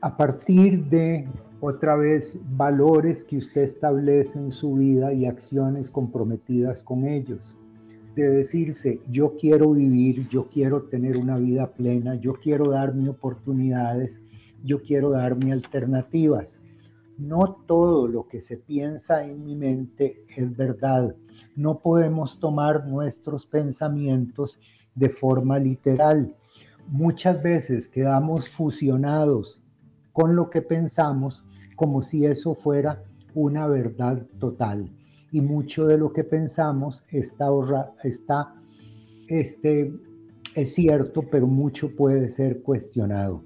A 0.00 0.16
partir 0.16 0.84
de, 0.84 1.28
otra 1.60 1.96
vez, 1.96 2.38
valores 2.56 3.24
que 3.24 3.38
usted 3.38 3.62
establece 3.62 4.38
en 4.38 4.52
su 4.52 4.74
vida 4.74 5.12
y 5.12 5.26
acciones 5.26 5.90
comprometidas 5.90 6.84
con 6.84 7.04
ellos. 7.04 7.56
De 8.14 8.28
decirse, 8.28 9.00
yo 9.10 9.36
quiero 9.40 9.72
vivir, 9.72 10.28
yo 10.28 10.46
quiero 10.48 10.82
tener 10.82 11.16
una 11.16 11.38
vida 11.38 11.72
plena, 11.72 12.14
yo 12.14 12.34
quiero 12.34 12.70
darme 12.70 13.08
oportunidades, 13.08 14.20
yo 14.62 14.82
quiero 14.82 15.10
darme 15.10 15.52
alternativas. 15.52 16.60
No 17.18 17.56
todo 17.66 18.06
lo 18.06 18.28
que 18.28 18.40
se 18.40 18.56
piensa 18.56 19.26
en 19.26 19.44
mi 19.44 19.56
mente 19.56 20.24
es 20.36 20.56
verdad 20.56 21.16
no 21.56 21.78
podemos 21.80 22.38
tomar 22.40 22.86
nuestros 22.86 23.46
pensamientos 23.46 24.58
de 24.94 25.08
forma 25.08 25.58
literal. 25.58 26.34
Muchas 26.88 27.42
veces 27.42 27.88
quedamos 27.88 28.48
fusionados 28.48 29.62
con 30.12 30.36
lo 30.36 30.50
que 30.50 30.62
pensamos 30.62 31.44
como 31.76 32.02
si 32.02 32.26
eso 32.26 32.54
fuera 32.54 33.02
una 33.34 33.66
verdad 33.66 34.26
total. 34.38 34.90
Y 35.30 35.40
mucho 35.40 35.86
de 35.86 35.96
lo 35.96 36.12
que 36.12 36.24
pensamos 36.24 37.02
está, 37.10 37.48
está 38.02 38.54
este, 39.28 39.92
es 40.54 40.74
cierto, 40.74 41.22
pero 41.30 41.46
mucho 41.46 41.94
puede 41.96 42.28
ser 42.28 42.62
cuestionado. 42.62 43.42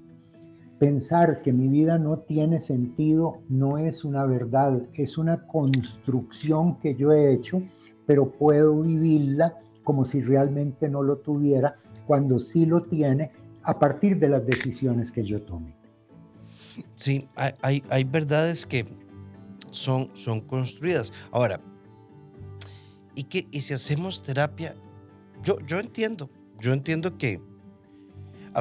Pensar 0.79 1.41
que 1.41 1.53
mi 1.53 1.67
vida 1.69 1.97
no 1.97 2.19
tiene 2.19 2.59
sentido 2.59 3.37
no 3.49 3.77
es 3.77 4.05
una 4.05 4.25
verdad, 4.25 4.81
es 4.93 5.17
una 5.17 5.47
construcción 5.47 6.77
que 6.79 6.95
yo 6.95 7.11
he 7.13 7.33
hecho 7.33 7.63
pero 8.07 8.31
puedo 8.31 8.81
vivirla 8.81 9.59
como 9.83 10.05
si 10.05 10.21
realmente 10.21 10.89
no 10.89 11.03
lo 11.03 11.17
tuviera 11.17 11.75
cuando 12.07 12.39
sí 12.39 12.65
lo 12.65 12.83
tiene 12.83 13.31
a 13.63 13.77
partir 13.77 14.17
de 14.17 14.29
las 14.29 14.45
decisiones 14.45 15.11
que 15.11 15.23
yo 15.23 15.41
tome. 15.43 15.75
Sí, 16.95 17.27
hay, 17.35 17.83
hay, 17.89 18.03
verdades 18.03 18.65
que 18.65 18.85
son, 19.71 20.09
son 20.13 20.41
construidas. 20.41 21.11
Ahora, 21.31 21.59
y 23.13 23.23
que 23.25 23.47
y 23.51 23.61
si 23.61 23.73
hacemos 23.73 24.21
terapia, 24.23 24.75
yo, 25.43 25.57
yo 25.65 25.79
entiendo, 25.79 26.29
yo 26.59 26.71
entiendo 26.71 27.17
que 27.17 27.41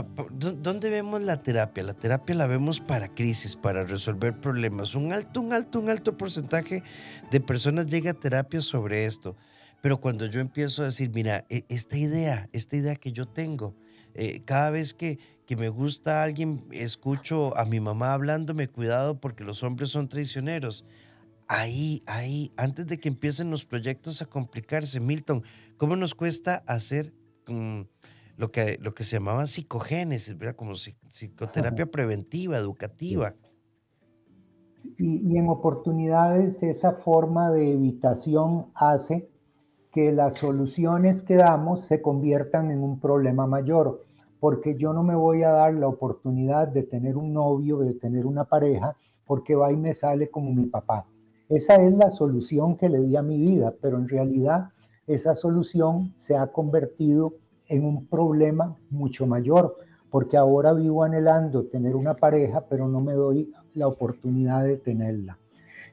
¿Dónde 0.03 0.91
vemos 0.91 1.23
la 1.23 1.43
terapia? 1.43 1.83
La 1.83 1.95
terapia 1.95 2.35
la 2.35 2.47
vemos 2.47 2.81
para 2.81 3.15
crisis, 3.15 3.57
para 3.57 3.85
resolver 3.85 4.39
problemas. 4.39 4.95
Un 4.95 5.13
alto, 5.13 5.41
un 5.41 5.55
alto, 5.55 5.81
un 5.81 5.89
alto 5.89 6.19
porcentaje 6.19 6.83
de 7.31 7.41
personas 7.41 7.87
llega 7.87 8.11
a 8.11 8.15
terapia 8.15 8.61
sobre 8.61 9.07
esto. 9.07 9.37
Pero 9.81 9.99
cuando 9.99 10.27
yo 10.27 10.41
empiezo 10.41 10.83
a 10.83 10.87
decir, 10.87 11.11
mira, 11.15 11.47
e, 11.49 11.65
esta 11.71 11.97
idea, 11.97 12.51
esta 12.53 12.77
idea 12.77 12.97
que 12.97 13.13
yo 13.13 13.27
tengo, 13.27 13.75
eh, 14.15 14.43
cada 14.45 14.71
vez 14.71 14.93
que, 14.93 15.19
que 15.47 15.57
me 15.57 15.71
gusta 15.71 16.23
alguien, 16.23 16.67
escucho 16.73 17.57
a 17.57 17.65
mi 17.65 17.81
mamá 17.81 18.13
hablándome, 18.13 18.69
cuidado 18.69 19.19
porque 19.19 19.45
los 19.45 19.63
hombres 19.63 19.91
son 19.91 20.09
traicioneros. 20.09 20.85
Ahí, 21.49 22.03
ahí, 22.07 22.53
antes 22.57 22.87
de 22.87 22.99
que 22.99 23.09
empiecen 23.09 23.51
los 23.51 23.65
proyectos 23.65 24.21
a 24.21 24.27
complicarse, 24.27 25.01
Milton, 25.01 25.43
¿cómo 25.79 25.97
nos 25.97 26.15
cuesta 26.15 26.65
hacer... 26.67 27.15
Mm, 27.47 27.83
lo 28.37 28.51
que, 28.51 28.79
lo 28.81 28.95
que 28.95 29.05
se 29.05 29.17
llamaba 29.17 29.47
psicogénesis, 29.47 30.37
¿verdad? 30.37 30.57
como 30.57 30.75
psicoterapia 30.75 31.87
preventiva, 31.87 32.57
educativa. 32.57 33.35
Y, 34.99 35.33
y, 35.33 35.37
en 35.37 35.49
oportunidades 35.49 36.63
esa 36.63 36.93
forma 36.93 37.51
de 37.51 37.73
evitación 37.73 38.67
hace 38.75 39.29
que 39.93 40.13
las 40.13 40.35
soluciones 40.35 41.23
que 41.23 41.35
damos 41.35 41.87
se 41.87 42.01
conviertan 42.01 42.71
en 42.71 42.83
un 42.83 43.01
problema 43.01 43.47
mayor, 43.47 44.03
porque 44.39 44.77
yo 44.77 44.93
no 44.93 45.03
me 45.03 45.17
voy 45.17 45.43
a 45.43 45.51
dar 45.51 45.75
la 45.75 45.89
oportunidad 45.89 46.69
de 46.69 46.83
tener 46.83 47.17
un 47.17 47.33
novio, 47.33 47.79
de 47.79 47.95
tener 47.95 48.27
una 48.27 48.45
pareja, 48.45 48.95
porque 49.27 49.55
va 49.55 49.73
y 49.73 49.77
me 49.77 49.95
sale 49.95 50.31
como 50.31 50.53
mi 50.53 50.67
papá. 50.67 51.07
Esa 51.49 51.77
es 51.77 51.95
la 51.95 52.11
solución 52.11 52.77
que 52.77 52.89
le 52.89 53.01
di 53.01 53.17
a 53.17 53.23
mi 53.23 53.39
vida, 53.39 53.75
pero 53.81 53.99
en 53.99 54.09
realidad 54.09 54.69
esa 55.07 55.35
solución 55.35 56.13
se 56.17 56.37
ha 56.37 56.49
convertido 56.49 57.35
en 57.69 57.85
un 57.85 58.07
problema 58.07 58.77
mucho 58.91 59.27
mayor, 59.27 59.77
porque 60.11 60.37
ahora 60.37 60.73
vivo 60.73 61.03
anhelando 61.03 61.65
tener 61.65 61.97
una 61.97 62.15
pareja, 62.15 62.65
pero 62.69 62.89
no 62.89 63.01
me 63.01 63.13
doy 63.13 63.53
la 63.75 63.89
oportunidad 63.89 64.65
de 64.65 64.77
tenerla. 64.77 65.39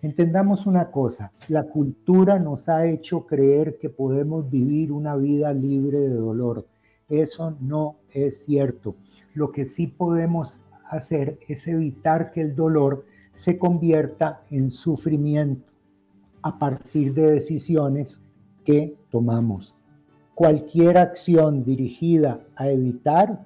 Entendamos 0.01 0.65
una 0.65 0.91
cosa, 0.91 1.31
la 1.47 1.63
cultura 1.63 2.37
nos 2.37 2.67
ha 2.67 2.85
hecho 2.85 3.25
creer 3.25 3.77
que 3.79 3.89
podemos 3.89 4.49
vivir 4.49 4.91
una 4.91 5.15
vida 5.15 5.53
libre 5.53 5.99
de 5.99 6.15
dolor. 6.15 6.67
Eso 7.07 7.55
no 7.61 7.97
es 8.11 8.43
cierto. 8.43 8.95
Lo 9.33 9.51
que 9.51 9.65
sí 9.65 9.87
podemos 9.87 10.59
hacer 10.89 11.39
es 11.47 11.67
evitar 11.67 12.31
que 12.31 12.41
el 12.41 12.55
dolor 12.55 13.05
se 13.35 13.57
convierta 13.57 14.41
en 14.51 14.71
sufrimiento 14.71 15.71
a 16.41 16.59
partir 16.59 17.13
de 17.13 17.31
decisiones 17.31 18.19
que 18.65 18.95
tomamos. 19.09 19.75
Cualquier 20.35 20.97
acción 20.97 21.63
dirigida 21.63 22.39
a 22.55 22.69
evitar 22.69 23.45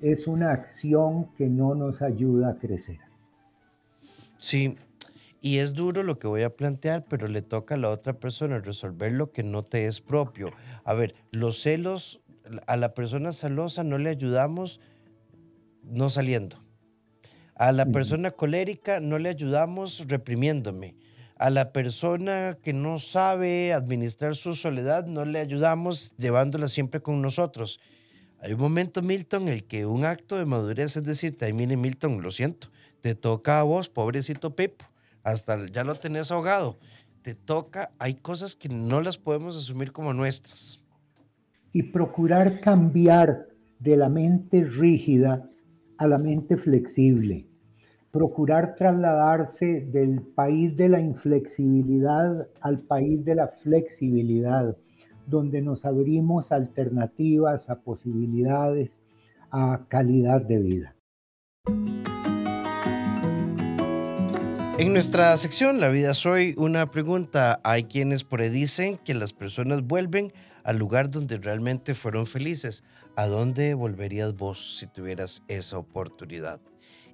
es 0.00 0.26
una 0.26 0.52
acción 0.52 1.26
que 1.36 1.48
no 1.48 1.74
nos 1.74 2.02
ayuda 2.02 2.50
a 2.50 2.58
crecer. 2.58 2.98
Sí, 4.38 4.76
y 5.40 5.58
es 5.58 5.74
duro 5.74 6.02
lo 6.02 6.18
que 6.18 6.26
voy 6.26 6.42
a 6.42 6.54
plantear, 6.54 7.04
pero 7.08 7.28
le 7.28 7.42
toca 7.42 7.74
a 7.74 7.78
la 7.78 7.90
otra 7.90 8.14
persona 8.14 8.58
resolver 8.58 9.12
lo 9.12 9.32
que 9.32 9.42
no 9.42 9.64
te 9.64 9.86
es 9.86 10.00
propio. 10.00 10.50
A 10.84 10.94
ver, 10.94 11.14
los 11.32 11.60
celos, 11.60 12.20
a 12.66 12.76
la 12.76 12.94
persona 12.94 13.32
celosa 13.32 13.82
no 13.82 13.98
le 13.98 14.10
ayudamos 14.10 14.80
no 15.82 16.10
saliendo. 16.10 16.62
A 17.54 17.72
la 17.72 17.86
persona 17.86 18.32
colérica 18.32 19.00
no 19.00 19.18
le 19.18 19.30
ayudamos 19.30 20.06
reprimiéndome. 20.08 20.94
A 21.38 21.50
la 21.50 21.70
persona 21.70 22.56
que 22.62 22.72
no 22.72 22.98
sabe 22.98 23.74
administrar 23.74 24.36
su 24.36 24.54
soledad 24.54 25.06
no 25.06 25.26
le 25.26 25.38
ayudamos 25.38 26.14
llevándola 26.16 26.66
siempre 26.68 27.00
con 27.00 27.20
nosotros. 27.20 27.78
Hay 28.40 28.54
un 28.54 28.60
momento, 28.60 29.02
Milton, 29.02 29.42
en 29.42 29.48
el 29.48 29.64
que 29.64 29.84
un 29.84 30.06
acto 30.06 30.38
de 30.38 30.46
madurez 30.46 30.96
es 30.96 31.04
decirte, 31.04 31.44
ay, 31.44 31.52
mire, 31.52 31.76
Milton, 31.76 32.22
lo 32.22 32.30
siento, 32.30 32.68
te 33.02 33.14
toca 33.14 33.60
a 33.60 33.64
vos, 33.64 33.90
pobrecito 33.90 34.56
Pepo, 34.56 34.86
hasta 35.22 35.66
ya 35.66 35.84
lo 35.84 35.96
tenés 35.96 36.30
ahogado. 36.30 36.78
Te 37.20 37.34
toca, 37.34 37.90
hay 37.98 38.14
cosas 38.14 38.56
que 38.56 38.70
no 38.70 39.02
las 39.02 39.18
podemos 39.18 39.58
asumir 39.58 39.92
como 39.92 40.14
nuestras. 40.14 40.80
Y 41.72 41.82
procurar 41.82 42.60
cambiar 42.60 43.46
de 43.78 43.98
la 43.98 44.08
mente 44.08 44.64
rígida 44.64 45.50
a 45.98 46.06
la 46.06 46.16
mente 46.16 46.56
flexible. 46.56 47.46
Procurar 48.16 48.76
trasladarse 48.76 49.82
del 49.92 50.22
país 50.22 50.74
de 50.74 50.88
la 50.88 51.00
inflexibilidad 51.00 52.48
al 52.62 52.78
país 52.78 53.22
de 53.26 53.34
la 53.34 53.48
flexibilidad, 53.48 54.74
donde 55.26 55.60
nos 55.60 55.84
abrimos 55.84 56.50
alternativas, 56.50 57.68
a 57.68 57.82
posibilidades, 57.82 59.02
a 59.50 59.84
calidad 59.88 60.40
de 60.40 60.58
vida. 60.58 60.96
En 64.78 64.94
nuestra 64.94 65.36
sección 65.36 65.78
La 65.78 65.90
vida 65.90 66.14
soy 66.14 66.54
una 66.56 66.90
pregunta, 66.90 67.60
hay 67.64 67.84
quienes 67.84 68.24
por 68.24 68.40
ahí 68.40 68.48
dicen 68.48 68.98
que 69.04 69.12
las 69.12 69.34
personas 69.34 69.82
vuelven 69.82 70.32
al 70.64 70.78
lugar 70.78 71.10
donde 71.10 71.36
realmente 71.36 71.94
fueron 71.94 72.24
felices. 72.24 72.82
¿A 73.14 73.26
dónde 73.26 73.74
volverías 73.74 74.34
vos 74.34 74.78
si 74.78 74.86
tuvieras 74.86 75.42
esa 75.48 75.76
oportunidad? 75.76 76.60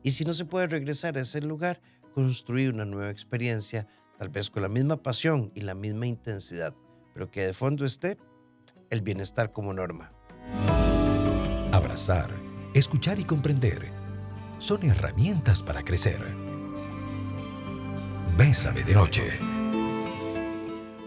Y 0.03 0.13
si 0.13 0.25
no 0.25 0.35
se 0.35 0.45
puede 0.45 0.67
regresar 0.67 1.17
a 1.17 1.23
ese 1.23 1.41
lugar, 1.41 1.81
construir 2.15 2.73
una 2.73 2.85
nueva 2.85 3.11
experiencia, 3.11 3.87
tal 4.19 4.29
vez 4.29 4.51
con 4.51 4.63
la 4.63 4.69
misma 4.69 5.03
pasión 5.03 5.53
y 5.55 5.63
la 5.63 5.75
misma 5.75 6.07
intensidad, 6.07 6.75
pero 7.15 7.31
que 7.31 7.47
de 7.47 7.53
fondo 7.53 7.85
esté 7.85 8.19
el 8.91 9.03
bienestar 9.03 9.53
como 9.53 9.73
norma. 9.73 10.13
Abrazar, 11.73 12.31
escuchar 12.75 13.19
y 13.19 13.25
comprender 13.25 13.91
son 14.59 14.89
herramientas 14.89 15.63
para 15.63 15.83
crecer. 15.83 16.21
Bésame 18.37 18.83
de 18.85 18.95
noche. 18.95 19.62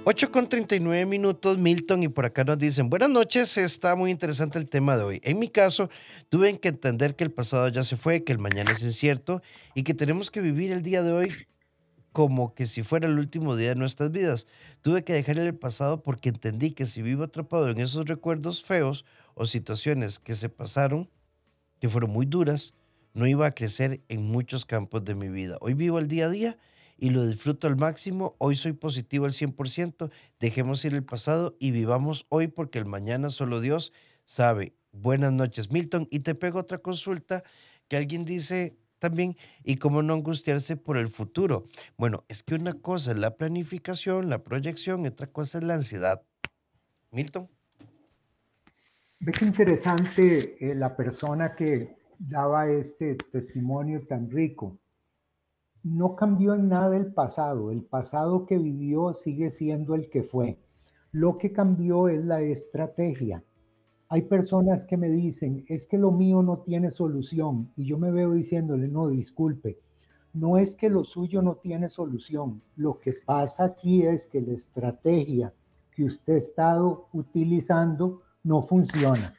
8 0.08 0.32
con 0.32 0.48
39 0.48 1.08
minutos, 1.08 1.58
Milton, 1.58 2.04
y 2.04 2.10
por 2.10 2.26
acá 2.26 2.44
nos 2.44 2.60
dicen, 2.60 2.92
buenas 2.92 3.10
noches, 3.10 3.58
está 3.58 3.96
muy 3.96 4.12
interesante 4.12 4.60
el 4.60 4.70
tema 4.70 4.96
de 4.98 5.04
hoy. 5.04 5.22
En 5.24 5.40
mi 5.40 5.48
caso, 5.48 5.90
tuve 6.30 6.60
que 6.60 6.68
entender 6.68 7.16
que 7.16 7.24
el 7.24 7.32
pasado 7.32 7.68
ya 7.70 7.84
se 7.84 7.98
fue, 7.98 8.24
que 8.24 8.32
el 8.32 8.38
mañana 8.38 8.72
es 8.74 8.84
incierto 8.84 9.42
y 9.74 9.82
que 9.82 9.96
tenemos 9.96 10.30
que 10.30 10.42
vivir 10.42 10.72
el 10.72 10.84
día 10.84 11.02
de 11.02 11.12
hoy 11.12 11.34
como 12.12 12.54
que 12.54 12.68
si 12.68 12.84
fuera 12.84 13.08
el 13.08 13.18
último 13.18 13.56
día 13.56 13.70
de 13.70 13.76
nuestras 13.78 14.12
vidas. 14.12 14.46
Tuve 14.82 15.04
que 15.04 15.14
dejar 15.14 15.40
el 15.40 15.56
pasado 15.56 16.04
porque 16.04 16.30
entendí 16.30 16.74
que 16.74 16.86
si 16.86 17.02
vivo 17.02 17.24
atrapado 17.24 17.68
en 17.72 17.80
esos 17.80 18.06
recuerdos 18.06 18.64
feos 18.64 19.06
o 19.34 19.48
situaciones 19.48 20.20
que 20.20 20.36
se 20.36 20.50
pasaron, 20.50 21.10
que 21.80 21.90
fueron 21.90 22.12
muy 22.12 22.28
duras, 22.28 22.76
no 23.16 23.26
iba 23.26 23.48
a 23.48 23.56
crecer 23.56 24.02
en 24.08 24.22
muchos 24.22 24.66
campos 24.66 25.04
de 25.04 25.16
mi 25.16 25.30
vida. 25.30 25.58
Hoy 25.62 25.74
vivo 25.74 25.98
el 25.98 26.08
día 26.08 26.28
a 26.28 26.30
día 26.30 26.58
y 26.98 27.10
lo 27.10 27.26
disfruto 27.26 27.68
al 27.68 27.76
máximo. 27.76 28.36
Hoy 28.38 28.56
soy 28.56 28.74
positivo 28.74 29.26
al 29.26 29.34
100%. 29.34 30.12
Dejemos 30.40 30.84
ir 30.86 30.94
el 30.94 31.04
pasado 31.04 31.56
y 31.60 31.72
vivamos 31.72 32.26
hoy 32.30 32.48
porque 32.48 32.80
el 32.80 32.86
mañana 32.86 33.30
solo 33.30 33.60
Dios 33.62 33.94
sabe. 34.24 34.74
Buenas 34.92 35.34
noches, 35.34 35.72
Milton. 35.72 36.08
Y 36.10 36.20
te 36.20 36.36
pego 36.36 36.60
otra 36.60 36.78
consulta 36.78 37.44
que 37.88 37.98
alguien 37.98 38.26
dice 38.26 38.78
también, 39.00 39.36
¿y 39.64 39.76
cómo 39.76 40.02
no 40.02 40.14
angustiarse 40.14 40.78
por 40.78 40.98
el 40.98 41.10
futuro? 41.10 41.68
Bueno, 41.98 42.24
es 42.28 42.44
que 42.44 42.56
una 42.56 42.74
cosa 42.74 43.12
es 43.12 43.20
la 43.20 43.36
planificación, 43.36 44.30
la 44.30 44.44
proyección, 44.44 45.06
otra 45.06 45.28
cosa 45.28 45.60
es 45.60 45.64
la 45.64 45.76
ansiedad. 45.76 46.24
Milton. 47.12 47.50
Qué 49.20 49.46
interesante 49.46 50.58
eh, 50.60 50.76
la 50.76 50.96
persona 50.96 51.56
que 51.56 51.96
daba 52.20 52.70
este 52.70 53.16
testimonio 53.32 54.06
tan 54.08 54.30
rico 54.30 54.80
no 55.86 56.16
cambió 56.16 56.56
en 56.56 56.68
nada 56.68 56.98
el 56.98 57.14
pasado. 57.14 57.70
El 57.70 57.84
pasado 57.84 58.48
que 58.48 58.58
vivió 58.58 59.14
sigue 59.14 59.52
siendo 59.52 59.94
el 59.94 60.10
que 60.10 60.24
fue. 60.24 60.58
Lo 61.12 61.38
que 61.38 61.52
cambió 61.52 62.08
es 62.08 62.26
la 62.26 62.42
estrategia. 62.42 63.44
Hay 64.10 64.24
personas 64.24 64.84
que 64.86 64.98
me 64.98 65.10
dicen, 65.10 65.64
es 65.68 65.86
que 65.86 66.00
lo 66.00 66.12
mío 66.12 66.42
no 66.42 66.58
tiene 66.58 66.90
solución. 66.90 67.72
Y 67.76 67.86
yo 67.86 68.00
me 68.00 68.10
veo 68.10 68.34
diciéndole, 68.34 68.88
no, 68.88 69.10
disculpe, 69.10 69.78
no 70.34 70.58
es 70.58 70.76
que 70.76 70.90
lo 70.90 71.04
suyo 71.04 71.44
no 71.44 71.58
tiene 71.58 71.88
solución. 71.90 72.64
Lo 72.76 73.00
que 73.00 73.14
pasa 73.14 73.66
aquí 73.66 74.02
es 74.02 74.26
que 74.26 74.42
la 74.42 74.54
estrategia 74.54 75.54
que 75.92 76.06
usted 76.06 76.34
ha 76.34 76.38
estado 76.38 77.10
utilizando 77.14 78.24
no 78.44 78.64
funciona. 78.64 79.36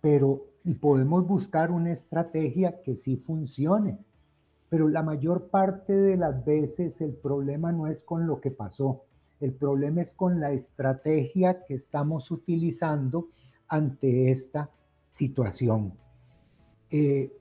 Pero, 0.00 0.46
y 0.64 0.74
podemos 0.74 1.24
buscar 1.28 1.70
una 1.70 1.92
estrategia 1.92 2.80
que 2.82 2.96
sí 2.96 3.16
funcione 3.16 4.00
pero 4.74 4.88
la 4.88 5.04
mayor 5.04 5.50
parte 5.50 5.92
de 5.92 6.16
las 6.16 6.44
veces 6.44 7.00
el 7.00 7.12
problema 7.12 7.70
no 7.70 7.86
es 7.86 8.02
con 8.02 8.26
lo 8.26 8.40
que 8.40 8.50
pasó, 8.50 9.04
el 9.38 9.52
problema 9.52 10.02
es 10.02 10.14
con 10.14 10.40
la 10.40 10.50
estrategia 10.50 11.64
que 11.64 11.74
estamos 11.74 12.28
utilizando 12.32 13.28
ante 13.68 14.32
esta 14.32 14.72
situación. 15.10 15.96
Eh, 16.90 17.32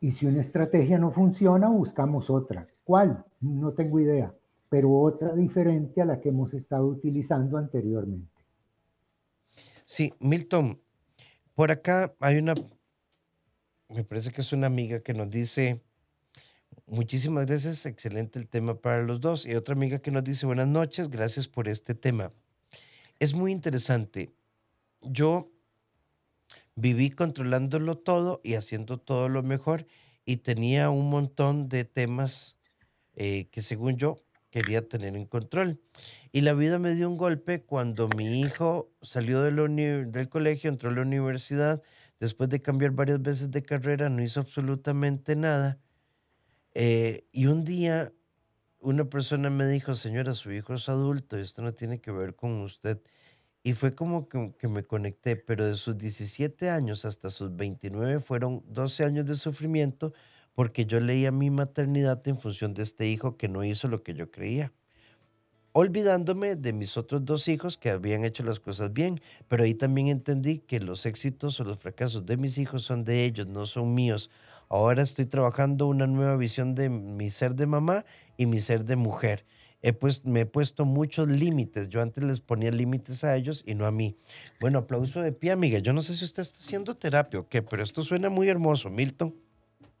y 0.00 0.12
si 0.12 0.24
una 0.24 0.40
estrategia 0.40 0.96
no 0.96 1.10
funciona, 1.10 1.68
buscamos 1.68 2.30
otra. 2.30 2.66
¿Cuál? 2.82 3.22
No 3.42 3.74
tengo 3.74 4.00
idea, 4.00 4.34
pero 4.70 4.90
otra 4.90 5.34
diferente 5.34 6.00
a 6.00 6.06
la 6.06 6.18
que 6.18 6.30
hemos 6.30 6.54
estado 6.54 6.86
utilizando 6.86 7.58
anteriormente. 7.58 8.42
Sí, 9.84 10.14
Milton, 10.18 10.80
por 11.54 11.70
acá 11.70 12.14
hay 12.20 12.38
una, 12.38 12.54
me 13.90 14.02
parece 14.02 14.32
que 14.32 14.40
es 14.40 14.50
una 14.54 14.66
amiga 14.66 15.00
que 15.00 15.12
nos 15.12 15.28
dice, 15.28 15.83
Muchísimas 16.86 17.46
gracias, 17.46 17.86
excelente 17.86 18.38
el 18.38 18.46
tema 18.46 18.74
para 18.74 19.02
los 19.02 19.20
dos. 19.20 19.46
Y 19.46 19.54
otra 19.54 19.74
amiga 19.74 20.00
que 20.00 20.10
nos 20.10 20.22
dice 20.22 20.44
buenas 20.44 20.68
noches, 20.68 21.08
gracias 21.08 21.48
por 21.48 21.66
este 21.66 21.94
tema. 21.94 22.30
Es 23.18 23.32
muy 23.32 23.52
interesante. 23.52 24.34
Yo 25.00 25.50
viví 26.74 27.10
controlándolo 27.10 27.96
todo 27.96 28.40
y 28.44 28.54
haciendo 28.54 28.98
todo 28.98 29.30
lo 29.30 29.42
mejor 29.42 29.86
y 30.26 30.38
tenía 30.38 30.90
un 30.90 31.08
montón 31.08 31.70
de 31.70 31.84
temas 31.84 32.56
eh, 33.14 33.48
que 33.50 33.62
según 33.62 33.96
yo 33.96 34.18
quería 34.50 34.86
tener 34.86 35.16
en 35.16 35.24
control. 35.24 35.80
Y 36.32 36.42
la 36.42 36.52
vida 36.52 36.78
me 36.78 36.94
dio 36.94 37.08
un 37.08 37.16
golpe 37.16 37.62
cuando 37.62 38.08
mi 38.08 38.40
hijo 38.40 38.92
salió 39.00 39.42
del 39.42 40.28
colegio, 40.28 40.68
entró 40.68 40.90
a 40.90 40.94
la 40.94 41.02
universidad, 41.02 41.82
después 42.20 42.50
de 42.50 42.60
cambiar 42.60 42.90
varias 42.90 43.22
veces 43.22 43.50
de 43.50 43.62
carrera, 43.62 44.10
no 44.10 44.22
hizo 44.22 44.40
absolutamente 44.40 45.34
nada 45.34 45.80
eh, 46.74 47.26
y 47.32 47.46
un 47.46 47.64
día 47.64 48.12
una 48.80 49.06
persona 49.06 49.50
me 49.50 49.66
dijo, 49.66 49.94
señora, 49.94 50.34
su 50.34 50.52
hijo 50.52 50.74
es 50.74 50.88
adulto, 50.88 51.38
esto 51.38 51.62
no 51.62 51.74
tiene 51.74 52.00
que 52.00 52.12
ver 52.12 52.36
con 52.36 52.60
usted. 52.62 53.00
Y 53.62 53.74
fue 53.74 53.92
como 53.94 54.28
que, 54.28 54.68
me 54.68 54.84
conecté, 54.84 55.36
pero 55.36 55.66
de 55.66 55.76
sus 55.76 55.96
17 55.98 56.70
años 56.70 57.04
hasta 57.06 57.30
sus 57.30 57.56
29 57.56 58.20
fueron 58.20 58.62
12 58.68 59.04
años 59.04 59.26
de 59.26 59.36
sufrimiento 59.36 60.12
porque 60.54 60.86
yo 60.86 61.00
leía 61.00 61.32
mi 61.32 61.50
maternidad 61.50 62.26
en 62.28 62.38
función 62.38 62.74
de 62.74 62.82
este 62.82 63.08
hijo 63.08 63.36
que 63.38 63.48
no 63.48 63.64
hizo 63.64 63.88
lo 63.88 64.02
que 64.02 64.14
yo 64.14 64.30
creía 64.30 64.72
olvidándome 65.76 66.54
de 66.54 66.72
mis 66.72 66.96
otros 66.96 67.24
dos 67.24 67.48
hijos 67.48 67.76
que 67.76 67.90
habían 67.90 68.24
hecho 68.24 68.44
las 68.44 68.60
cosas 68.60 68.92
bien, 68.92 69.20
pero 69.48 69.64
ahí 69.64 69.74
también 69.74 70.06
entendí 70.06 70.60
que 70.60 70.78
los 70.78 71.04
éxitos 71.04 71.58
o 71.58 71.64
los 71.64 71.78
fracasos 71.78 72.24
de 72.24 72.36
mis 72.36 72.58
hijos 72.58 72.84
son 72.84 73.04
de 73.04 73.24
ellos, 73.24 73.48
no 73.48 73.66
son 73.66 73.92
míos. 73.92 74.30
Ahora 74.68 75.02
estoy 75.02 75.26
trabajando 75.26 75.86
una 75.86 76.06
nueva 76.06 76.36
visión 76.36 76.74
de 76.74 76.88
mi 76.88 77.30
ser 77.30 77.54
de 77.54 77.66
mamá 77.66 78.04
y 78.36 78.46
mi 78.46 78.60
ser 78.60 78.84
de 78.84 78.96
mujer. 78.96 79.44
He 79.82 79.92
pues, 79.92 80.24
me 80.24 80.40
he 80.40 80.46
puesto 80.46 80.84
muchos 80.84 81.28
límites. 81.28 81.88
Yo 81.88 82.00
antes 82.00 82.24
les 82.24 82.40
ponía 82.40 82.70
límites 82.70 83.22
a 83.24 83.36
ellos 83.36 83.62
y 83.66 83.74
no 83.74 83.86
a 83.86 83.90
mí. 83.90 84.16
Bueno, 84.60 84.78
aplauso 84.78 85.20
de 85.20 85.32
pie, 85.32 85.50
amiga. 85.50 85.78
Yo 85.78 85.92
no 85.92 86.02
sé 86.02 86.16
si 86.16 86.24
usted 86.24 86.42
está 86.42 86.58
haciendo 86.58 86.96
terapia 86.96 87.40
o 87.40 87.48
qué, 87.48 87.62
pero 87.62 87.82
esto 87.82 88.02
suena 88.02 88.30
muy 88.30 88.48
hermoso, 88.48 88.88
Milton. 88.88 89.34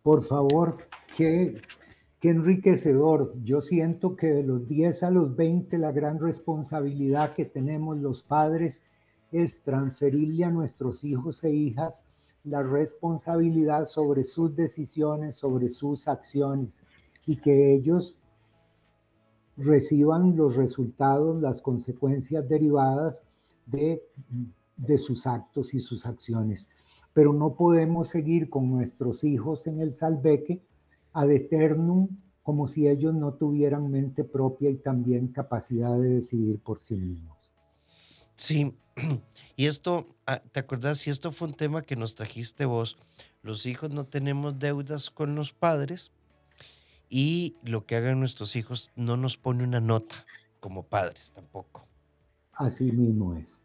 Por 0.02 0.24
favor, 0.24 0.78
qué 1.16 1.60
Qué 2.24 2.30
enriquecedor. 2.30 3.34
Yo 3.44 3.60
siento 3.60 4.16
que 4.16 4.28
de 4.28 4.42
los 4.42 4.66
10 4.66 5.02
a 5.02 5.10
los 5.10 5.36
20 5.36 5.76
la 5.76 5.92
gran 5.92 6.18
responsabilidad 6.18 7.34
que 7.34 7.44
tenemos 7.44 7.98
los 7.98 8.22
padres 8.22 8.80
es 9.30 9.60
transferirle 9.62 10.46
a 10.46 10.50
nuestros 10.50 11.04
hijos 11.04 11.44
e 11.44 11.50
hijas 11.50 12.06
la 12.44 12.62
responsabilidad 12.62 13.86
sobre 13.86 14.24
sus 14.24 14.54
decisiones, 14.54 15.36
sobre 15.36 15.70
sus 15.70 16.06
acciones 16.08 16.82
y 17.26 17.36
que 17.36 17.74
ellos 17.74 18.20
reciban 19.56 20.36
los 20.36 20.56
resultados, 20.56 21.40
las 21.40 21.62
consecuencias 21.62 22.46
derivadas 22.48 23.24
de, 23.66 24.02
de 24.76 24.98
sus 24.98 25.26
actos 25.26 25.72
y 25.72 25.80
sus 25.80 26.04
acciones. 26.04 26.68
Pero 27.14 27.32
no 27.32 27.54
podemos 27.54 28.10
seguir 28.10 28.50
con 28.50 28.70
nuestros 28.70 29.24
hijos 29.24 29.66
en 29.66 29.80
el 29.80 29.94
salveque 29.94 30.60
ad 31.12 31.30
eternum, 31.30 32.08
como 32.42 32.68
si 32.68 32.88
ellos 32.88 33.14
no 33.14 33.34
tuvieran 33.34 33.90
mente 33.90 34.22
propia 34.24 34.68
y 34.68 34.76
también 34.76 35.28
capacidad 35.28 35.98
de 35.98 36.08
decidir 36.08 36.58
por 36.58 36.80
sí 36.80 36.96
mismos. 36.96 37.33
Sí, 38.36 38.74
y 39.56 39.66
esto, 39.66 40.16
ah, 40.26 40.40
¿te 40.52 40.60
acuerdas? 40.60 40.98
Si 40.98 41.10
esto 41.10 41.32
fue 41.32 41.48
un 41.48 41.54
tema 41.54 41.82
que 41.82 41.96
nos 41.96 42.14
trajiste 42.14 42.64
vos, 42.64 42.96
los 43.42 43.66
hijos 43.66 43.90
no 43.90 44.04
tenemos 44.04 44.58
deudas 44.58 45.10
con 45.10 45.34
los 45.34 45.52
padres 45.52 46.10
y 47.08 47.56
lo 47.62 47.86
que 47.86 47.96
hagan 47.96 48.20
nuestros 48.20 48.56
hijos 48.56 48.90
no 48.96 49.16
nos 49.16 49.36
pone 49.36 49.64
una 49.64 49.80
nota 49.80 50.26
como 50.60 50.84
padres 50.84 51.32
tampoco. 51.32 51.86
Así 52.52 52.84
mismo 52.84 53.34
es. 53.34 53.62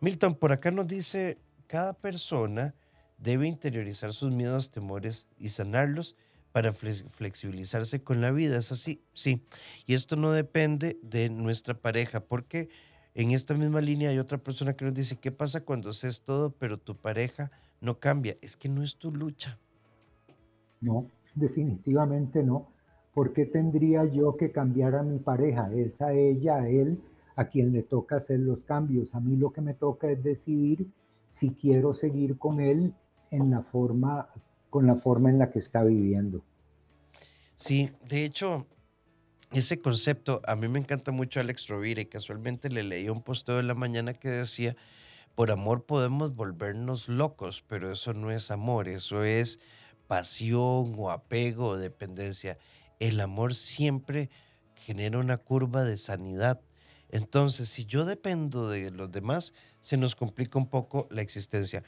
Milton, 0.00 0.34
por 0.34 0.52
acá 0.52 0.70
nos 0.70 0.86
dice, 0.86 1.38
cada 1.66 1.92
persona 1.94 2.74
debe 3.18 3.46
interiorizar 3.46 4.12
sus 4.12 4.30
miedos, 4.30 4.70
temores 4.70 5.26
y 5.38 5.48
sanarlos 5.48 6.16
para 6.52 6.72
flexibilizarse 6.72 8.02
con 8.02 8.20
la 8.20 8.30
vida. 8.30 8.58
Es 8.58 8.72
así, 8.72 9.02
sí. 9.14 9.42
Y 9.86 9.94
esto 9.94 10.16
no 10.16 10.32
depende 10.32 10.98
de 11.02 11.28
nuestra 11.28 11.74
pareja, 11.74 12.20
porque 12.20 12.68
en 13.16 13.30
esta 13.30 13.54
misma 13.54 13.80
línea 13.80 14.10
hay 14.10 14.18
otra 14.18 14.36
persona 14.36 14.74
que 14.74 14.84
nos 14.84 14.92
dice, 14.92 15.16
¿qué 15.16 15.32
pasa 15.32 15.62
cuando 15.62 15.88
haces 15.88 16.20
todo, 16.20 16.50
pero 16.50 16.78
tu 16.78 16.94
pareja 16.94 17.50
no 17.80 17.98
cambia? 17.98 18.36
Es 18.42 18.58
que 18.58 18.68
no 18.68 18.82
es 18.82 18.96
tu 18.96 19.10
lucha. 19.10 19.58
No, 20.82 21.06
definitivamente 21.34 22.42
no. 22.42 22.68
¿Por 23.14 23.32
qué 23.32 23.46
tendría 23.46 24.04
yo 24.04 24.36
que 24.36 24.52
cambiar 24.52 24.94
a 24.94 25.02
mi 25.02 25.18
pareja? 25.18 25.72
Es 25.74 26.02
a 26.02 26.12
ella, 26.12 26.56
a 26.56 26.68
él, 26.68 27.00
a 27.36 27.46
quien 27.46 27.72
le 27.72 27.82
toca 27.82 28.16
hacer 28.16 28.40
los 28.40 28.64
cambios. 28.64 29.14
A 29.14 29.20
mí 29.20 29.36
lo 29.36 29.50
que 29.50 29.62
me 29.62 29.72
toca 29.72 30.10
es 30.10 30.22
decidir 30.22 30.86
si 31.30 31.52
quiero 31.52 31.94
seguir 31.94 32.36
con 32.36 32.60
él 32.60 32.92
en 33.30 33.50
la 33.50 33.62
forma 33.62 34.28
con 34.68 34.86
la 34.86 34.96
forma 34.96 35.30
en 35.30 35.38
la 35.38 35.50
que 35.50 35.58
está 35.58 35.82
viviendo. 35.84 36.42
Sí, 37.56 37.90
de 38.06 38.26
hecho, 38.26 38.66
ese 39.58 39.80
concepto 39.80 40.42
a 40.46 40.56
mí 40.56 40.68
me 40.68 40.78
encanta 40.78 41.12
mucho 41.12 41.40
Alex 41.40 41.68
Rovira 41.68 42.02
y 42.02 42.06
casualmente 42.06 42.68
le 42.68 42.82
leí 42.82 43.08
un 43.08 43.22
posteo 43.22 43.56
de 43.56 43.62
la 43.62 43.74
mañana 43.74 44.14
que 44.14 44.28
decía, 44.28 44.76
por 45.34 45.50
amor 45.50 45.84
podemos 45.84 46.34
volvernos 46.34 47.08
locos, 47.08 47.62
pero 47.66 47.92
eso 47.92 48.12
no 48.12 48.30
es 48.30 48.50
amor, 48.50 48.88
eso 48.88 49.22
es 49.24 49.60
pasión 50.06 50.94
o 50.96 51.10
apego 51.10 51.68
o 51.68 51.78
dependencia. 51.78 52.58
El 52.98 53.20
amor 53.20 53.54
siempre 53.54 54.30
genera 54.74 55.18
una 55.18 55.36
curva 55.36 55.84
de 55.84 55.98
sanidad. 55.98 56.60
Entonces, 57.08 57.68
si 57.68 57.84
yo 57.86 58.04
dependo 58.04 58.68
de 58.68 58.90
los 58.90 59.10
demás, 59.10 59.52
se 59.80 59.96
nos 59.96 60.14
complica 60.14 60.58
un 60.58 60.68
poco 60.68 61.06
la 61.10 61.22
existencia. 61.22 61.82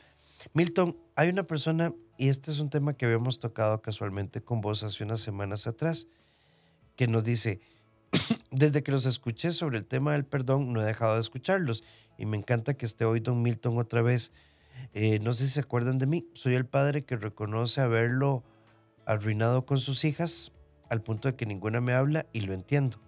Milton, 0.53 0.97
hay 1.17 1.29
una 1.29 1.45
persona, 1.45 1.93
y 2.17 2.29
este 2.29 2.51
es 2.51 2.61
un 2.61 2.71
tema 2.71 2.95
que 2.95 3.07
habíamos 3.07 3.39
tocado 3.39 3.83
casualmente 3.83 4.43
con 4.43 4.61
vos 4.61 4.83
hace 4.83 5.05
unas 5.05 5.21
semanas 5.21 5.67
atrás, 5.67 6.07
que 6.99 7.07
nos 7.07 7.23
dice, 7.23 7.61
desde 8.51 8.83
que 8.83 8.91
los 8.91 9.07
escuché 9.07 9.53
sobre 9.53 9.79
el 9.79 9.87
tema 9.87 10.13
del 10.13 10.25
perdón, 10.25 10.73
no 10.73 10.83
he 10.83 10.85
dejado 10.85 11.15
de 11.15 11.21
escucharlos. 11.21 11.85
Y 12.19 12.27
me 12.27 12.37
encanta 12.37 12.75
que 12.75 12.85
esté 12.85 13.05
hoy 13.05 13.21
don 13.21 13.41
Milton 13.41 13.79
otra 13.79 14.03
vez. 14.03 14.33
Eh, 14.95 15.21
no 15.21 15.33
sé 15.33 15.47
si 15.47 15.53
se 15.53 15.61
acuerdan 15.61 15.99
de 15.99 16.07
mí, 16.07 16.27
soy 16.35 16.55
el 16.55 16.67
padre 16.67 17.05
que 17.05 17.17
reconoce 17.17 17.81
haberlo 17.81 18.43
arruinado 19.07 19.65
con 19.65 19.79
sus 19.79 20.05
hijas 20.05 20.53
al 20.91 21.01
punto 21.01 21.29
de 21.29 21.37
que 21.37 21.47
ninguna 21.47 21.81
me 21.81 21.95
habla 21.95 22.27
y 22.33 22.41
lo 22.41 22.53
entiendo. 22.53 22.99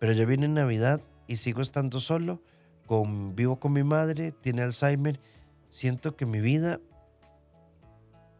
Pero 0.00 0.12
ya 0.12 0.24
viene 0.24 0.48
Navidad 0.48 1.00
y 1.28 1.36
sigo 1.36 1.62
estando 1.62 2.00
solo, 2.00 2.42
con, 2.86 3.36
vivo 3.36 3.60
con 3.60 3.72
mi 3.72 3.84
madre, 3.84 4.32
tiene 4.32 4.62
Alzheimer 4.62 5.20
siento 5.68 6.16
que 6.16 6.26
mi 6.26 6.40
vida 6.40 6.80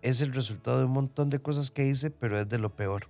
es 0.03 0.21
el 0.21 0.33
resultado 0.33 0.79
de 0.79 0.85
un 0.87 0.93
montón 0.93 1.31
de 1.31 1.41
cosas 1.41 1.71
que 1.71 1.87
hice, 1.87 2.11
pero 2.11 2.39
es 2.39 2.49
de 2.49 2.59
lo 2.59 2.75
peor. 2.75 3.09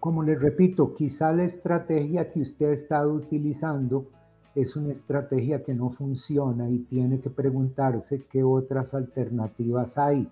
Como 0.00 0.22
les 0.22 0.40
repito, 0.40 0.94
quizá 0.94 1.32
la 1.32 1.44
estrategia 1.44 2.30
que 2.30 2.40
usted 2.40 2.70
ha 2.70 2.74
estado 2.74 3.12
utilizando 3.12 4.06
es 4.54 4.76
una 4.76 4.92
estrategia 4.92 5.64
que 5.64 5.74
no 5.74 5.90
funciona 5.90 6.68
y 6.68 6.78
tiene 6.80 7.20
que 7.20 7.30
preguntarse 7.30 8.24
qué 8.30 8.44
otras 8.44 8.94
alternativas 8.94 9.98
hay, 9.98 10.28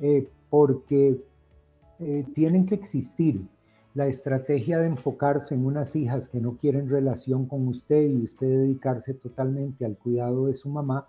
eh, 0.00 0.28
porque 0.50 1.22
eh, 2.00 2.26
tienen 2.34 2.66
que 2.66 2.74
existir. 2.74 3.46
La 3.94 4.06
estrategia 4.06 4.78
de 4.78 4.86
enfocarse 4.86 5.54
en 5.54 5.66
unas 5.66 5.94
hijas 5.96 6.28
que 6.28 6.40
no 6.40 6.56
quieren 6.56 6.88
relación 6.88 7.46
con 7.46 7.68
usted 7.68 8.08
y 8.08 8.22
usted 8.24 8.46
dedicarse 8.46 9.12
totalmente 9.12 9.84
al 9.84 9.98
cuidado 9.98 10.46
de 10.46 10.54
su 10.54 10.70
mamá, 10.70 11.06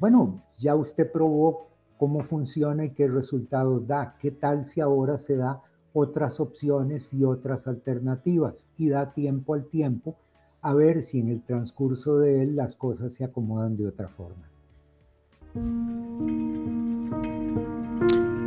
bueno, 0.00 0.42
ya 0.58 0.74
usted 0.74 1.10
probó 1.10 1.68
cómo 1.96 2.22
funciona 2.22 2.84
y 2.84 2.90
qué 2.90 3.06
resultados 3.08 3.86
da. 3.86 4.16
¿Qué 4.20 4.30
tal 4.30 4.64
si 4.64 4.80
ahora 4.80 5.18
se 5.18 5.36
da 5.36 5.62
otras 5.92 6.40
opciones 6.40 7.12
y 7.12 7.24
otras 7.24 7.66
alternativas 7.66 8.66
y 8.76 8.88
da 8.88 9.12
tiempo 9.12 9.54
al 9.54 9.66
tiempo 9.66 10.16
a 10.60 10.74
ver 10.74 11.02
si 11.02 11.20
en 11.20 11.28
el 11.28 11.42
transcurso 11.42 12.18
de 12.18 12.42
él 12.42 12.56
las 12.56 12.74
cosas 12.74 13.14
se 13.14 13.24
acomodan 13.24 13.76
de 13.76 13.86
otra 13.86 14.08
forma? 14.08 14.48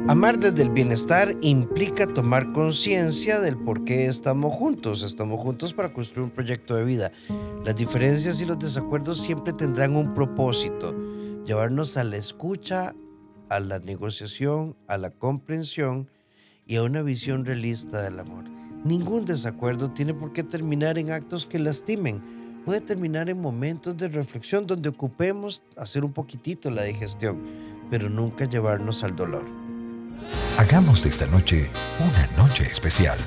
Amar 0.07 0.37
desde 0.39 0.63
el 0.63 0.71
bienestar 0.71 1.35
implica 1.41 2.05
tomar 2.05 2.51
conciencia 2.51 3.39
del 3.39 3.55
por 3.57 3.85
qué 3.85 4.07
estamos 4.07 4.53
juntos. 4.53 5.03
Estamos 5.03 5.39
juntos 5.39 5.73
para 5.73 5.93
construir 5.93 6.25
un 6.25 6.31
proyecto 6.31 6.75
de 6.75 6.83
vida. 6.83 7.11
Las 7.63 7.77
diferencias 7.77 8.41
y 8.41 8.45
los 8.45 8.59
desacuerdos 8.59 9.21
siempre 9.21 9.53
tendrán 9.53 9.95
un 9.95 10.13
propósito, 10.13 10.93
llevarnos 11.45 11.95
a 11.95 12.03
la 12.03 12.17
escucha, 12.17 12.93
a 13.47 13.59
la 13.61 13.79
negociación, 13.79 14.75
a 14.87 14.97
la 14.97 15.11
comprensión 15.11 16.09
y 16.71 16.77
a 16.77 16.83
una 16.83 17.01
visión 17.01 17.43
realista 17.43 18.01
del 18.01 18.17
amor. 18.17 18.45
Ningún 18.85 19.25
desacuerdo 19.25 19.91
tiene 19.91 20.13
por 20.13 20.31
qué 20.31 20.41
terminar 20.41 20.97
en 20.97 21.11
actos 21.11 21.45
que 21.45 21.59
lastimen. 21.59 22.21
Puede 22.63 22.79
terminar 22.79 23.29
en 23.29 23.41
momentos 23.41 23.97
de 23.97 24.07
reflexión 24.07 24.65
donde 24.65 24.87
ocupemos 24.87 25.63
hacer 25.75 26.05
un 26.05 26.13
poquitito 26.13 26.71
la 26.71 26.83
digestión, 26.83 27.41
pero 27.89 28.09
nunca 28.09 28.45
llevarnos 28.45 29.03
al 29.03 29.17
dolor. 29.17 29.43
Hagamos 30.57 31.03
de 31.03 31.09
esta 31.09 31.27
noche 31.27 31.69
una 31.99 32.41
noche 32.41 32.63
especial. 32.71 33.19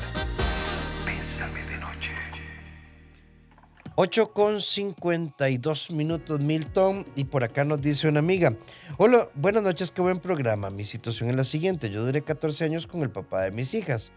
8 3.96 4.33
con 4.33 4.61
52 4.61 5.90
minutos, 5.92 6.40
Milton. 6.40 7.07
Y 7.14 7.24
por 7.24 7.44
acá 7.44 7.64
nos 7.64 7.80
dice 7.80 8.09
una 8.09 8.18
amiga: 8.18 8.57
Hola, 8.98 9.28
buenas 9.35 9.62
noches, 9.62 9.92
qué 9.92 10.02
buen 10.02 10.18
programa. 10.18 10.68
Mi 10.70 10.85
situación 10.85 11.30
es 11.30 11.37
la 11.37 11.44
siguiente: 11.44 11.90
yo 11.90 12.04
duré 12.04 12.22
14 12.22 12.64
años 12.64 12.87
con 12.88 13.02
el 13.02 13.11
papá 13.11 13.42
de 13.42 13.52
mis 13.52 13.72
hijas. 13.72 14.11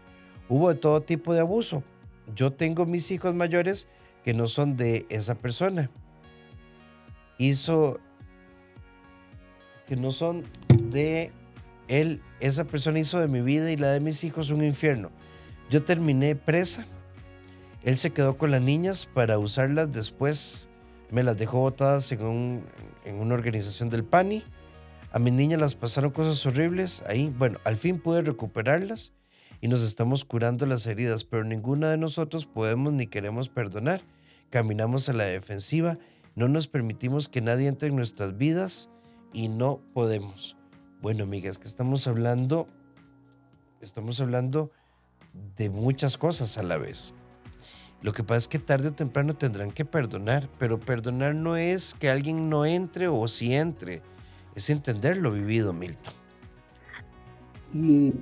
Hubo 0.48 0.68
de 0.68 0.80
todo 0.80 1.00
tipo 1.02 1.32
de 1.32 1.40
abuso. 1.40 1.84
Yo 2.34 2.52
tengo 2.52 2.86
mis 2.86 3.10
hijos 3.12 3.34
mayores 3.34 3.86
que 4.24 4.34
no 4.34 4.48
son 4.48 4.76
de 4.76 5.06
esa 5.10 5.36
persona. 5.36 5.90
Hizo 7.38 8.00
que 9.86 9.94
no 9.94 10.10
son 10.10 10.42
de 10.90 11.30
él, 11.86 12.20
esa 12.40 12.64
persona 12.64 12.98
hizo 12.98 13.18
de 13.20 13.28
mi 13.28 13.40
vida 13.40 13.70
y 13.70 13.76
la 13.76 13.88
de 13.92 14.00
mis 14.00 14.24
hijos 14.24 14.50
un 14.50 14.64
infierno. 14.64 15.10
Yo 15.70 15.84
terminé 15.84 16.34
presa. 16.34 16.84
Él 17.84 17.96
se 17.96 18.10
quedó 18.10 18.36
con 18.36 18.50
las 18.50 18.62
niñas 18.62 19.06
para 19.06 19.38
usarlas 19.38 19.92
después. 19.92 20.68
Me 21.10 21.22
las 21.22 21.38
dejó 21.38 21.60
botadas 21.60 22.10
en, 22.12 22.64
una 23.06 23.34
organización 23.34 23.88
del 23.88 24.04
PANI. 24.04 24.42
A 25.12 25.18
mis 25.18 25.32
niñas 25.32 25.60
las 25.60 25.74
pasaron 25.74 26.10
cosas 26.10 26.44
horribles 26.44 27.02
ahí. 27.08 27.32
Bueno, 27.38 27.58
al 27.64 27.76
fin 27.76 28.00
pude 28.00 28.22
recuperarlas 28.22 29.12
y 29.60 29.68
nos 29.68 29.82
estamos 29.82 30.24
curando 30.24 30.66
las 30.66 30.86
heridas, 30.86 31.24
pero 31.24 31.44
ninguna 31.44 31.90
de 31.90 31.96
nosotros 31.96 32.46
podemos 32.46 32.92
ni 32.92 33.06
queremos 33.06 33.48
perdonar. 33.48 34.02
Caminamos 34.50 35.08
a 35.08 35.12
la 35.12 35.24
defensiva, 35.24 35.98
no 36.34 36.48
nos 36.48 36.68
permitimos 36.68 37.28
que 37.28 37.40
nadie 37.40 37.68
entre 37.68 37.88
en 37.88 37.96
nuestras 37.96 38.36
vidas 38.36 38.90
y 39.32 39.48
no 39.48 39.80
podemos. 39.94 40.56
Bueno, 41.00 41.24
amigas, 41.24 41.58
que 41.58 41.68
estamos 41.68 42.06
hablando, 42.06 42.66
estamos 43.80 44.20
hablando 44.20 44.70
de 45.56 45.70
muchas 45.70 46.18
cosas 46.18 46.58
a 46.58 46.62
la 46.62 46.76
vez. 46.76 47.14
Lo 48.00 48.12
que 48.12 48.22
pasa 48.22 48.38
es 48.38 48.48
que 48.48 48.58
tarde 48.58 48.88
o 48.88 48.92
temprano 48.92 49.34
tendrán 49.34 49.72
que 49.72 49.84
perdonar, 49.84 50.48
pero 50.58 50.78
perdonar 50.78 51.34
no 51.34 51.56
es 51.56 51.94
que 51.94 52.08
alguien 52.08 52.48
no 52.48 52.64
entre 52.64 53.08
o 53.08 53.26
si 53.26 53.54
entre, 53.54 54.02
es 54.54 54.70
entender 54.70 55.16
lo 55.16 55.32
vivido, 55.32 55.72
Milton. 55.72 56.14
Y 57.74 58.14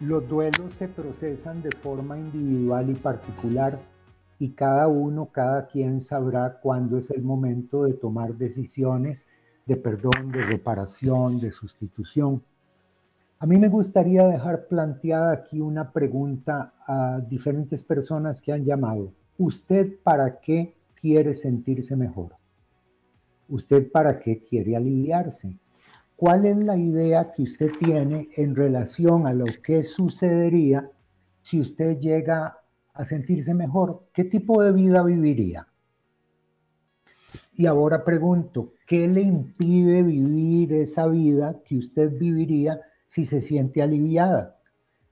los 0.00 0.28
duelos 0.28 0.74
se 0.74 0.88
procesan 0.88 1.62
de 1.62 1.70
forma 1.82 2.18
individual 2.18 2.90
y 2.90 2.94
particular 2.94 3.78
y 4.40 4.50
cada 4.50 4.88
uno, 4.88 5.26
cada 5.26 5.66
quien 5.66 6.00
sabrá 6.00 6.58
cuándo 6.60 6.98
es 6.98 7.10
el 7.10 7.22
momento 7.22 7.84
de 7.84 7.92
tomar 7.92 8.34
decisiones 8.36 9.28
de 9.66 9.76
perdón, 9.76 10.32
de 10.32 10.42
reparación, 10.42 11.38
de 11.38 11.52
sustitución. 11.52 12.42
A 13.42 13.46
mí 13.46 13.56
me 13.56 13.70
gustaría 13.70 14.26
dejar 14.26 14.66
planteada 14.66 15.32
aquí 15.32 15.62
una 15.62 15.92
pregunta 15.92 16.74
a 16.86 17.20
diferentes 17.20 17.82
personas 17.82 18.42
que 18.42 18.52
han 18.52 18.66
llamado. 18.66 19.14
¿Usted 19.38 19.94
para 20.02 20.40
qué 20.40 20.74
quiere 21.00 21.34
sentirse 21.34 21.96
mejor? 21.96 22.34
¿Usted 23.48 23.90
para 23.90 24.20
qué 24.20 24.44
quiere 24.44 24.76
aliviarse? 24.76 25.56
¿Cuál 26.16 26.44
es 26.44 26.62
la 26.62 26.76
idea 26.76 27.32
que 27.32 27.44
usted 27.44 27.70
tiene 27.78 28.28
en 28.36 28.54
relación 28.54 29.26
a 29.26 29.32
lo 29.32 29.46
que 29.64 29.84
sucedería 29.84 30.90
si 31.40 31.60
usted 31.60 31.98
llega 31.98 32.58
a 32.92 33.04
sentirse 33.06 33.54
mejor? 33.54 34.02
¿Qué 34.12 34.24
tipo 34.24 34.62
de 34.62 34.72
vida 34.72 35.02
viviría? 35.02 35.66
Y 37.54 37.64
ahora 37.64 38.04
pregunto, 38.04 38.74
¿qué 38.86 39.08
le 39.08 39.22
impide 39.22 40.02
vivir 40.02 40.74
esa 40.74 41.06
vida 41.06 41.62
que 41.64 41.78
usted 41.78 42.18
viviría 42.18 42.82
si 43.10 43.26
se 43.26 43.42
siente 43.42 43.82
aliviada? 43.82 44.56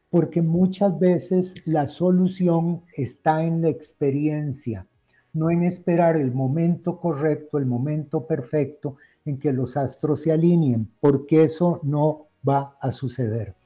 Porque 0.08 0.40
muchas 0.40 0.98
veces 1.00 1.66
la 1.66 1.88
solución 1.88 2.82
está 2.96 3.42
en 3.42 3.60
la 3.60 3.70
experiencia, 3.70 4.86
no 5.32 5.50
en 5.50 5.64
esperar 5.64 6.16
el 6.16 6.32
momento 6.32 7.00
correcto, 7.00 7.58
el 7.58 7.66
momento 7.66 8.24
perfecto 8.24 8.96
en 9.24 9.38
que 9.38 9.52
los 9.52 9.76
astros 9.76 10.22
se 10.22 10.30
alineen, 10.30 10.88
porque 11.00 11.42
eso 11.42 11.80
no 11.82 12.28
va 12.48 12.76
a 12.80 12.92
suceder. 12.92 13.56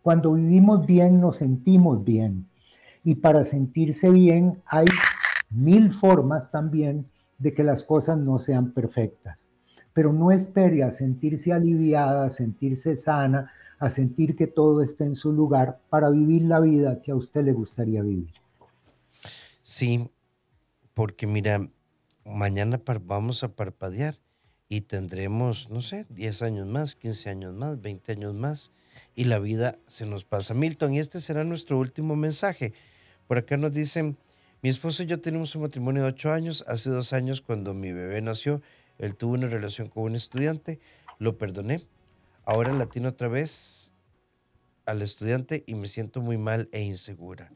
Cuando 0.00 0.32
vivimos 0.32 0.86
bien, 0.86 1.20
nos 1.20 1.36
sentimos 1.36 2.02
bien. 2.02 2.48
Y 3.04 3.16
para 3.16 3.44
sentirse 3.44 4.08
bien 4.08 4.62
hay 4.64 4.86
mil 5.50 5.92
formas 5.92 6.50
también 6.50 7.06
de 7.38 7.52
que 7.52 7.62
las 7.62 7.82
cosas 7.82 8.16
no 8.16 8.38
sean 8.38 8.72
perfectas. 8.72 9.50
Pero 9.92 10.10
no 10.10 10.32
espere 10.32 10.82
a 10.82 10.90
sentirse 10.90 11.52
aliviada, 11.52 12.24
a 12.24 12.30
sentirse 12.30 12.96
sana, 12.96 13.52
a 13.78 13.90
sentir 13.90 14.36
que 14.36 14.46
todo 14.46 14.82
está 14.82 15.04
en 15.04 15.16
su 15.16 15.32
lugar 15.32 15.80
para 15.90 16.10
vivir 16.10 16.42
la 16.42 16.60
vida 16.60 17.02
que 17.02 17.12
a 17.12 17.16
usted 17.16 17.44
le 17.44 17.52
gustaría 17.52 18.02
vivir. 18.02 18.32
Sí, 19.62 20.08
porque 20.94 21.26
mira, 21.26 21.68
mañana 22.24 22.80
vamos 23.02 23.42
a 23.42 23.48
parpadear 23.48 24.18
y 24.68 24.82
tendremos, 24.82 25.68
no 25.70 25.82
sé, 25.82 26.06
10 26.10 26.42
años 26.42 26.66
más, 26.66 26.94
15 26.94 27.30
años 27.30 27.54
más, 27.54 27.80
20 27.80 28.12
años 28.12 28.34
más, 28.34 28.72
y 29.14 29.24
la 29.24 29.38
vida 29.38 29.78
se 29.86 30.06
nos 30.06 30.24
pasa. 30.24 30.54
Milton, 30.54 30.94
y 30.94 30.98
este 30.98 31.20
será 31.20 31.44
nuestro 31.44 31.78
último 31.78 32.16
mensaje. 32.16 32.72
Por 33.26 33.38
acá 33.38 33.56
nos 33.56 33.72
dicen, 33.72 34.16
mi 34.62 34.70
esposo 34.70 35.02
y 35.02 35.06
yo 35.06 35.20
tenemos 35.20 35.54
un 35.54 35.62
matrimonio 35.62 36.02
de 36.02 36.08
ocho 36.08 36.32
años. 36.32 36.64
Hace 36.66 36.90
dos 36.90 37.12
años, 37.12 37.40
cuando 37.42 37.74
mi 37.74 37.92
bebé 37.92 38.22
nació, 38.22 38.62
él 38.98 39.14
tuvo 39.14 39.34
una 39.34 39.48
relación 39.48 39.88
con 39.88 40.04
un 40.04 40.14
estudiante. 40.14 40.80
Lo 41.18 41.36
perdoné. 41.36 41.84
Ahora 42.46 42.72
la 42.72 42.86
tiene 42.86 43.08
otra 43.08 43.28
vez 43.28 43.92
al 44.86 45.02
estudiante 45.02 45.64
y 45.66 45.74
me 45.74 45.88
siento 45.88 46.20
muy 46.20 46.36
mal 46.36 46.68
e 46.72 46.82
insegura. 46.82 47.50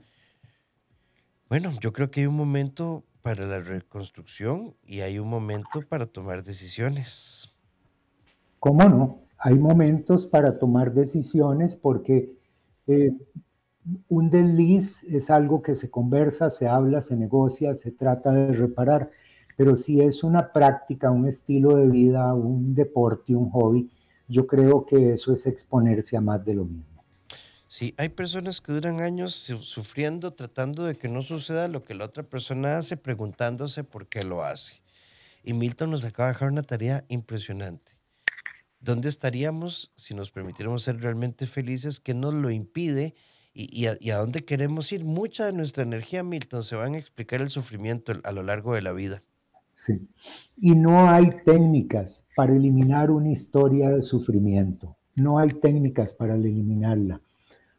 Bueno, 1.48 1.72
yo 1.80 1.92
creo 1.92 2.10
que 2.10 2.20
hay 2.20 2.26
un 2.26 2.36
momento 2.36 3.04
para 3.22 3.46
la 3.46 3.60
reconstrucción 3.60 4.74
y 4.86 5.00
hay 5.00 5.18
un 5.18 5.28
momento 5.28 5.82
para 5.88 6.06
tomar 6.06 6.44
decisiones. 6.44 7.50
¿Cómo 8.60 8.88
no? 8.88 9.20
Hay 9.38 9.58
momentos 9.58 10.26
para 10.26 10.58
tomar 10.58 10.92
decisiones 10.92 11.76
porque 11.76 12.32
eh, 12.86 13.12
un 14.08 14.30
desliz 14.30 15.02
es 15.04 15.30
algo 15.30 15.62
que 15.62 15.74
se 15.74 15.90
conversa, 15.90 16.50
se 16.50 16.66
habla, 16.66 17.02
se 17.02 17.16
negocia, 17.16 17.74
se 17.76 17.90
trata 17.90 18.32
de 18.32 18.52
reparar, 18.52 19.10
pero 19.56 19.76
si 19.76 20.00
es 20.00 20.24
una 20.24 20.52
práctica, 20.52 21.10
un 21.10 21.28
estilo 21.28 21.76
de 21.76 21.88
vida, 21.88 22.34
un 22.34 22.74
deporte, 22.74 23.34
un 23.34 23.50
hobby, 23.50 23.90
yo 24.28 24.46
creo 24.46 24.86
que 24.86 25.14
eso 25.14 25.32
es 25.32 25.46
exponerse 25.46 26.16
a 26.16 26.20
más 26.20 26.44
de 26.44 26.54
lo 26.54 26.64
mismo. 26.64 27.04
Sí, 27.66 27.94
hay 27.98 28.08
personas 28.08 28.60
que 28.60 28.72
duran 28.72 29.00
años 29.00 29.34
sufriendo, 29.34 30.32
tratando 30.32 30.84
de 30.84 30.96
que 30.96 31.08
no 31.08 31.20
suceda 31.20 31.68
lo 31.68 31.84
que 31.84 31.94
la 31.94 32.06
otra 32.06 32.22
persona 32.22 32.78
hace, 32.78 32.96
preguntándose 32.96 33.84
por 33.84 34.08
qué 34.08 34.24
lo 34.24 34.42
hace. 34.42 34.80
Y 35.42 35.52
Milton 35.52 35.90
nos 35.90 36.04
acaba 36.04 36.28
de 36.28 36.34
dejar 36.34 36.50
una 36.50 36.62
tarea 36.62 37.04
impresionante. 37.08 37.92
¿Dónde 38.80 39.08
estaríamos 39.08 39.92
si 39.96 40.14
nos 40.14 40.30
permitiéramos 40.30 40.82
ser 40.82 41.00
realmente 41.00 41.46
felices? 41.46 42.00
¿Qué 42.00 42.14
nos 42.14 42.32
lo 42.32 42.50
impide? 42.50 43.14
y, 43.60 43.86
a, 43.86 44.18
dónde 44.18 44.44
queremos 44.44 44.92
ir. 44.92 45.04
Mucha 45.04 45.46
de 45.46 45.52
nuestra 45.52 45.82
energía, 45.82 46.22
Milton, 46.22 46.62
se 46.62 46.76
van 46.76 46.94
a 46.94 46.98
explicar 46.98 47.40
el 47.40 47.50
sufrimiento 47.50 48.12
a 48.22 48.30
lo 48.30 48.44
largo 48.44 48.74
de 48.74 48.82
la 48.82 48.92
vida. 48.92 49.24
Sí. 49.78 50.06
Y 50.56 50.74
no 50.74 51.08
hay 51.08 51.30
técnicas 51.44 52.24
para 52.36 52.52
eliminar 52.54 53.10
una 53.10 53.30
historia 53.30 53.90
de 53.90 54.02
sufrimiento. 54.02 54.96
No 55.14 55.38
hay 55.38 55.48
técnicas 55.48 56.12
para 56.12 56.34
eliminarla. 56.34 57.20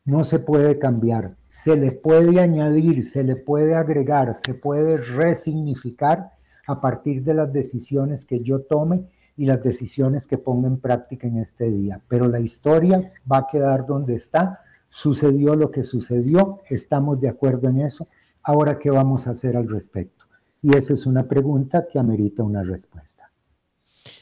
No 0.06 0.24
se 0.24 0.40
puede 0.40 0.80
cambiar. 0.80 1.36
Se 1.48 1.76
le 1.76 1.92
puede 1.92 2.40
añadir, 2.40 3.06
se 3.06 3.24
le 3.24 3.36
puede 3.36 3.76
agregar, 3.76 4.34
se 4.34 4.54
puede 4.54 4.98
resignificar 4.98 6.32
a 6.66 6.82
partir 6.82 7.24
de 7.24 7.36
las 7.36 7.54
decisiones 7.54 8.26
que 8.26 8.40
yo 8.42 8.62
tome 8.62 9.04
y 9.38 9.46
las 9.46 9.62
decisiones 9.62 10.26
que 10.26 10.38
ponga 10.38 10.68
en 10.68 10.80
práctica 10.80 11.28
en 11.28 11.38
este 11.38 11.70
día. 11.70 12.02
Pero 12.08 12.28
la 12.28 12.40
historia 12.40 13.12
va 13.32 13.40
a 13.40 13.48
quedar 13.52 13.86
donde 13.86 14.16
está 14.16 14.62
Sucedió 14.90 15.56
lo 15.56 15.72
que 15.72 15.84
sucedió, 15.84 16.62
estamos 16.68 17.22
de 17.22 17.30
acuerdo 17.30 17.70
en 17.70 17.82
eso. 17.82 18.08
Ahora, 18.42 18.80
¿qué 18.80 18.90
vamos 18.90 19.28
a 19.28 19.32
hacer 19.32 19.56
al 19.56 19.70
respecto? 19.70 20.19
Y 20.62 20.76
esa 20.76 20.94
es 20.94 21.06
una 21.06 21.28
pregunta 21.28 21.88
que 21.92 22.00
amerita 22.00 22.44
una 22.44 22.64
respuesta. 22.64 23.32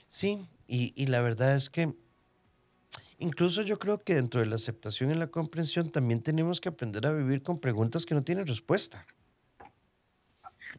Sí, 0.07 0.47
y, 0.67 1.05
la 1.07 1.21
verdad 1.21 1.55
es 1.55 1.69
que 1.69 1.93
incluso 3.19 3.61
yo 3.61 3.79
creo 3.79 3.99
que 3.99 4.15
dentro 4.15 4.39
de 4.39 4.47
la 4.47 4.55
aceptación 4.55 5.11
y 5.11 5.15
la 5.15 5.27
comprensión 5.27 5.91
también 5.91 6.21
tenemos 6.21 6.59
que 6.59 6.69
aprender 6.69 7.05
a 7.07 7.13
vivir 7.13 7.41
con 7.41 7.59
preguntas 7.59 8.05
que 8.05 8.15
no 8.15 8.21
tienen 8.21 8.45
respuesta. 8.45 9.05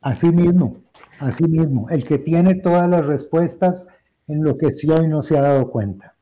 Así 0.01 0.31
mismo, 0.31 0.83
así 1.21 1.45
mismo. 1.45 1.89
El 1.89 2.05
que 2.05 2.19
tiene 2.19 2.55
todas 2.57 2.89
las 2.89 3.07
respuestas 3.07 3.87
enloqueció 4.27 5.03
y 5.03 5.09
no 5.09 5.23
se 5.23 5.39
ha 5.39 5.43
dado 5.43 5.71
cuenta. 5.71 6.18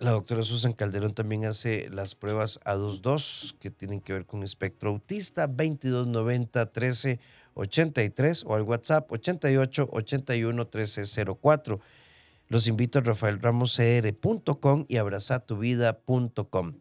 La 0.00 0.12
doctora 0.12 0.42
Susan 0.42 0.72
Calderón 0.72 1.12
también 1.12 1.44
hace 1.44 1.90
las 1.90 2.14
pruebas 2.14 2.58
A22 2.64 3.54
que 3.58 3.70
tienen 3.70 4.00
que 4.00 4.14
ver 4.14 4.24
con 4.24 4.42
espectro 4.42 4.88
autista, 4.88 5.46
2290 5.46 6.58
1383 6.58 8.44
o 8.46 8.54
al 8.54 8.62
WhatsApp 8.62 9.12
88 9.12 9.90
81 9.92 10.56
1304. 10.56 11.80
Los 12.48 12.66
invito 12.66 12.98
a 12.98 13.02
rafaelramoscr.com 13.02 14.86
y 14.88 14.96
abrazatuvida.com. 14.96 16.72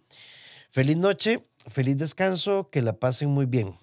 Feliz 0.72 0.98
noche, 0.98 1.46
feliz 1.68 1.98
descanso, 1.98 2.70
que 2.72 2.82
la 2.82 2.94
pasen 2.94 3.28
muy 3.32 3.48
bien. 3.48 3.76